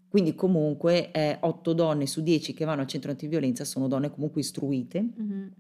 [0.09, 1.11] quindi comunque
[1.41, 5.01] 8 donne su 10 che vanno al centro antiviolenza sono donne comunque istruite.
[5.17, 5.53] Mhm.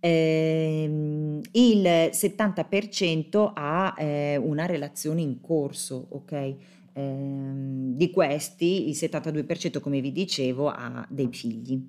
[0.00, 6.54] Ehm, il 70% ha eh, una relazione in corso, ok?
[6.94, 11.86] Ehm, di questi il 72%, come vi dicevo, ha dei figli.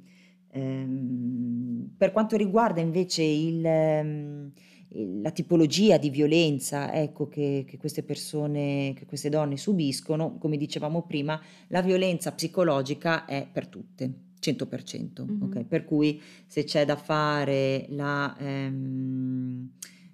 [0.51, 7.77] Ehm, per quanto riguarda invece il, ehm, il- la tipologia di violenza, ecco, che, che
[7.77, 14.13] queste persone, che queste donne subiscono, come dicevamo prima, la violenza psicologica è per tutte.
[14.41, 15.55] 100%, ok?
[15.55, 15.65] Mhm.
[15.65, 19.69] Per cui se c'è da fare la, ehm,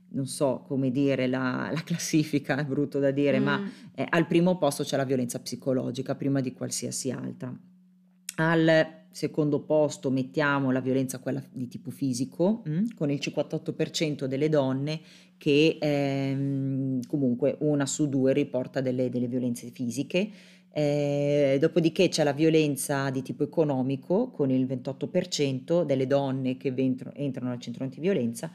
[0.09, 4.27] non so come dire, la, la classifica, è brutto da dire, ma Mm, eh, al
[4.27, 7.57] primo posto c'è la violenza psicologica, prima di qualsiasi altra.
[8.39, 14.47] Al secondo posto mettiamo la violenza quella di tipo fisico, mm, con il 58% delle
[14.47, 15.01] donne
[15.37, 20.29] che ehm, comunque una su due riporta delle, delle violenze fisiche.
[20.71, 27.11] Eh, dopodiché c'è la violenza di tipo economico con il 28% delle donne che ventro-
[27.15, 28.51] entrano al centro antiviolenza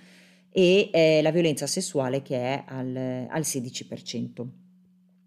[0.48, 4.61] e eh, la violenza sessuale che è al, al 16%.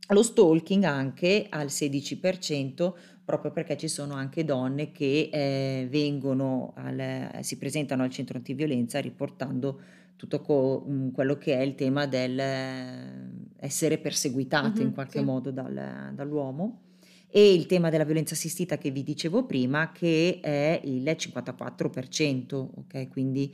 [0.10, 7.40] Lo stalking anche al 16%, proprio perché ci sono anche donne che eh, vengono al-
[7.42, 9.82] si presentano al centro antiviolenza riportando
[10.16, 15.20] tutto co- mm, quello che è il tema del eh, essere perseguitate in mhm, qualche
[15.20, 15.24] sì.
[15.24, 16.82] modo dal- dall'uomo
[17.28, 23.10] e il tema della violenza assistita che vi dicevo prima che è il 54%, ok?
[23.10, 23.54] Quindi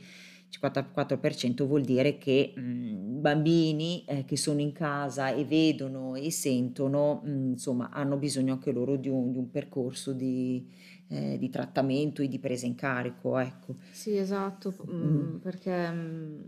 [0.52, 7.22] 54% vuol dire che mh, bambini eh, che sono in casa e vedono e sentono,
[7.24, 10.68] mh, insomma, hanno bisogno anche loro di un, di un percorso di,
[11.08, 13.76] eh, di trattamento e di presa in carico, ecco.
[13.90, 16.40] Sì, esatto, Mm, mm, perché mm,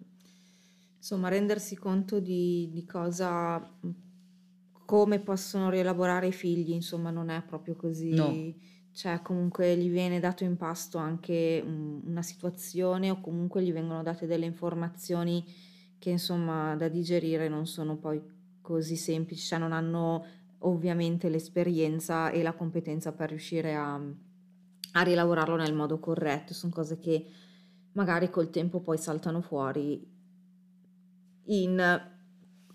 [0.98, 3.60] insomma rendersi conto di, di cosa,
[4.84, 7.74] come possono rielaborare i figli, insomma non è proprio
[8.10, 8.54] no, così,
[8.94, 14.02] cioè comunque gli viene dato in pasto anche mm, una situazione o comunque gli vengono
[14.02, 15.44] date delle informazioni
[15.98, 18.22] che insomma da digerire non sono poi
[18.60, 20.24] così semplici, cioè non hanno
[20.60, 26.98] ovviamente l'esperienza e la competenza per riuscire a, a rielaborarlo nel modo corretto, sono cose
[26.98, 27.26] che
[27.92, 30.06] magari col tempo poi saltano fuori
[31.46, 32.00] in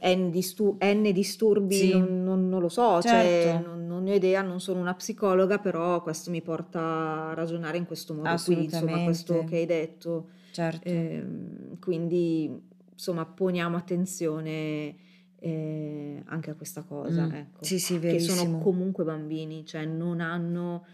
[0.02, 4.14] N, distu- N disturbi, sì, non, non- non lo so, cioè certo, non, non ne
[4.14, 8.36] ho idea, non sono una psicologa, però questo mi porta a ragionare in questo modo
[8.46, 10.30] qui, insomma, questo che hai detto.
[10.52, 10.88] certo.
[10.88, 12.50] Ehm, quindi,
[12.92, 14.96] insomma, poniamo attenzione
[15.40, 18.60] eh, anche a questa cosa, Mm, ecco, sì, sì, che sono verissimo.
[18.60, 20.86] comunque bambini, cioè non hanno,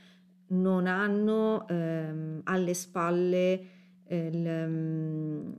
[0.48, 3.62] non hanno ehm, alle spalle,
[4.08, 5.52] eh, il, mm,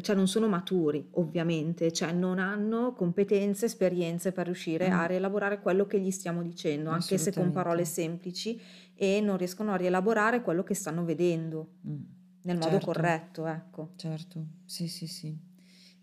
[0.00, 5.60] cioè non sono maturi, ovviamente, cioè non hanno competenze, esperienze per riuscire a Mm, rielaborare
[5.60, 8.60] quello che gli stiamo dicendo, anche se con parole semplici,
[8.94, 11.96] e non riescono a rielaborare quello che stanno vedendo Mm,
[12.42, 12.86] nel modo certo.
[12.86, 13.90] corretto, ecco.
[13.96, 15.36] Certo, sì, sì, sì.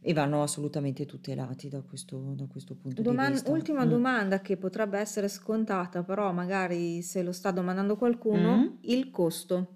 [0.01, 3.51] E vanno assolutamente tutelati da questo, da questo punto di Doman- vista.
[3.51, 3.89] ultima Mm.
[3.89, 8.67] domanda che potrebbe essere scontata, però magari se lo sta domandando qualcuno, Mm?
[8.81, 9.73] il costo.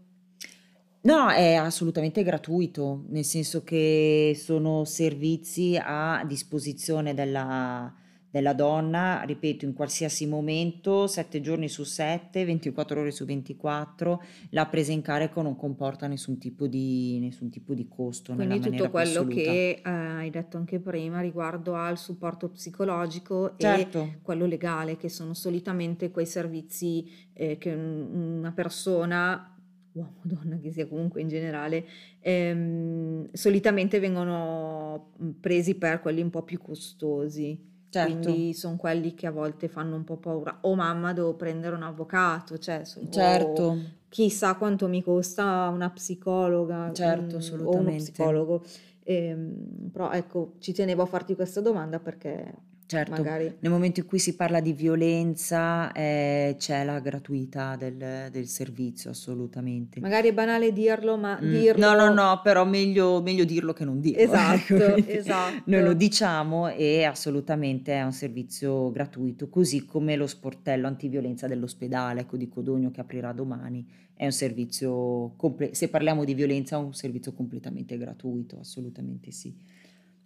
[1.06, 7.94] No, è assolutamente gratuito, nel senso che sono servizi a disposizione della,
[8.30, 14.66] della donna, ripeto, in qualsiasi momento, 7 giorni su 7, 24 ore su 24, la
[14.68, 18.90] presa in carico non comporta nessun tipo di, nessun tipo di costo nella Quindi tutto
[18.90, 24.96] quello che eh, hai detto anche prima riguardo al supporto psicologico e Certo, quello legale,
[24.96, 29.53] che sono solitamente quei servizi eh, che un- una persona,
[29.94, 31.86] uomo o donna che sia comunque in generale,
[32.20, 37.72] ehm, solitamente vengono presi per quelli un po' più costosi.
[37.90, 40.60] certo, Quindi sono quelli che a volte fanno un po' paura.
[40.62, 43.78] O mamma, devo prendere un avvocato, cioè, so- certo,
[44.10, 48.12] chissà quanto mi costa una psicologa certo, mm, o uno assolutamente.
[48.12, 48.64] psicologo.
[49.04, 52.54] Ehm, però ecco, ci tenevo a farti questa domanda perché
[52.94, 53.56] Certo, magari...
[53.60, 59.10] nel momento in cui si parla di violenza eh, c'è la gratuità del, del servizio,
[59.10, 60.00] assolutamente.
[60.00, 62.14] Magari è banale dirlo, ma Mm, no, no, dirlo...
[62.14, 64.22] no, però meglio, meglio dirlo che non dirlo.
[64.22, 65.12] Esatto, ecco, quindi
[65.66, 65.94] noi lo esatto.
[65.94, 72.48] diciamo e assolutamente è un servizio gratuito, così come lo sportello antiviolenza dell'ospedale, ecco, di
[72.48, 77.34] Codogno che aprirà domani, è un servizio, comple- se parliamo di violenza, è un servizio
[77.34, 79.54] completamente gratuito, assolutamente sì.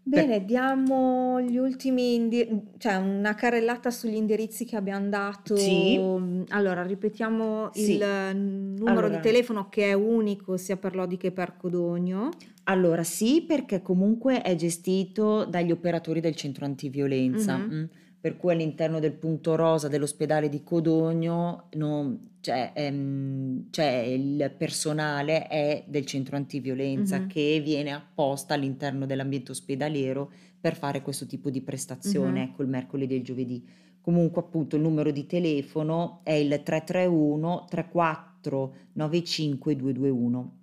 [0.07, 2.47] Bene, diamo gli ultimi, indi-
[2.77, 5.55] cioè una carrellata sugli indirizzi che abbiamo dato.
[5.57, 5.99] Sì,
[6.49, 7.97] Allora, ripetiamo il sì.
[7.97, 12.29] numero di Allora, telefono che è unico sia per Lodi che per Codogno.
[12.69, 17.73] Allora sì, perché comunque è gestito dagli operatori del centro antiviolenza, Mhm.
[17.73, 17.83] mm,
[18.19, 25.47] per cui all'interno del punto rosa dell'ospedale di Codogno non- cioè, ehm, cioè il personale
[25.47, 31.49] è del centro antiviolenza Mhm, che viene apposta all'interno dell'ambiente ospedaliero per fare questo tipo
[31.49, 32.49] di prestazione, mhm.
[32.49, 33.65] ecco il mercoledì e il giovedì.
[34.01, 40.57] Comunque appunto il numero di telefono è il 331 34 04 95 221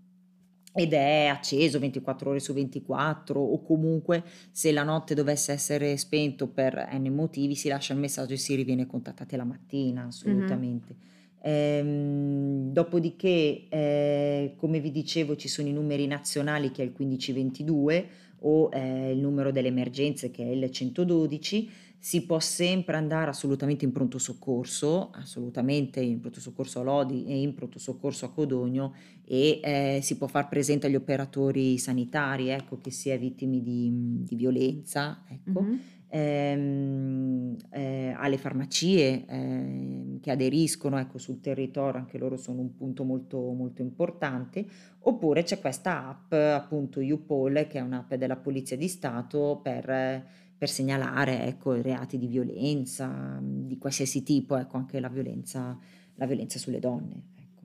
[0.74, 6.48] ed è acceso 24 ore su 24 o comunque se la notte dovesse essere spento
[6.48, 10.94] per n motivi si lascia il messaggio e si riviene contattati la mattina assolutamente.
[10.94, 11.12] Mm-hmm.
[11.46, 18.08] Ehm, dopodiché, eh, come vi dicevo, ci sono i numeri nazionali che è il 1522
[18.40, 21.70] o eh, il numero delle emergenze che è il 112
[22.04, 27.40] si può sempre andare assolutamente in pronto soccorso, assolutamente in pronto soccorso a Lodi e
[27.40, 28.92] in pronto soccorso a Codogno
[29.24, 34.22] e eh, si può far presente agli operatori sanitari ecco, che si è vittimi di,
[34.22, 35.62] di violenza, ecco.
[35.62, 35.76] mm-hmm.
[36.08, 43.04] ehm, eh, alle farmacie eh, che aderiscono ecco, sul territorio, anche loro sono un punto
[43.04, 44.66] molto, molto importante,
[44.98, 50.72] oppure c'è questa app appunto UPOL che è un'app della Polizia di Stato per per
[50.72, 55.78] segnalare ecco, i reati di violenza, di qualsiasi tipo, ecco, anche la violenza,
[56.14, 57.32] la violenza sulle donne.
[57.36, 57.60] Ecco.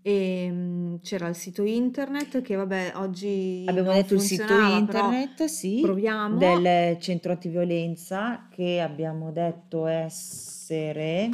[0.00, 5.80] E ehm, c'era il sito internet che vabbè oggi abbiamo detto il sito internet sì,
[5.82, 6.38] proviamo.
[6.38, 11.28] del centro antiviolenza che abbiamo detto essere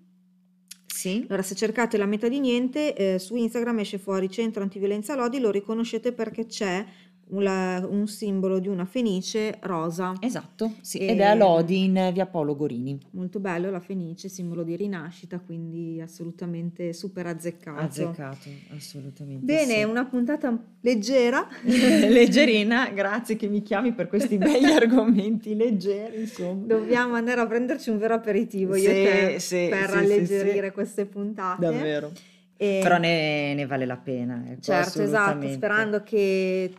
[0.99, 1.25] sì.
[1.29, 5.39] Allora, se cercate la metà di niente, eh, su Instagram esce fuori Centro Antiviolenza Lodi,
[5.39, 6.85] lo riconoscete perché c'è
[7.31, 10.14] una, un simbolo di una fenice rosa.
[10.20, 12.99] Esatto, sì, ed è a Lodi in via Paolo Gorini.
[13.11, 17.81] Molto bello la fenice, simbolo di rinascita, quindi assolutamente super azzeccato.
[17.81, 19.45] Azzeccato, assolutamente.
[19.45, 19.83] Bene, sì.
[19.83, 21.47] una puntata leggera.
[21.62, 26.66] Leggerina, grazie che mi chiami per questi begli argomenti leggeri, insomma.
[26.66, 31.07] Dobbiamo andare a prenderci un vero aperitivo io sì, e te sì, per alleggerire queste
[31.07, 31.61] puntate.
[31.61, 32.12] Davvero.
[32.61, 32.81] E...
[32.83, 34.43] Però ne, ne, vale la pena.
[34.45, 36.75] Ecco, certo, esatto, sperando che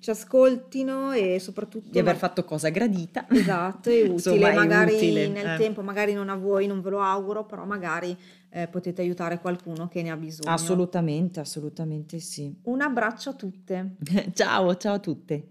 [0.00, 1.90] ci ascoltino e soprattutto...
[1.90, 3.24] Di aver fatto cosa gradita.
[3.30, 4.12] Esatto, e utile.
[4.14, 5.56] Insomma, magari utile, nel eh.
[5.56, 8.16] tempo, magari non a voi, non ve lo auguro, però magari
[8.50, 10.52] eh, potete aiutare qualcuno che ne ha bisogno.
[10.52, 12.52] Assolutamente, assolutamente sì.
[12.64, 13.94] Un abbraccio a tutte.
[14.34, 15.46] ciao, ciao a tutte.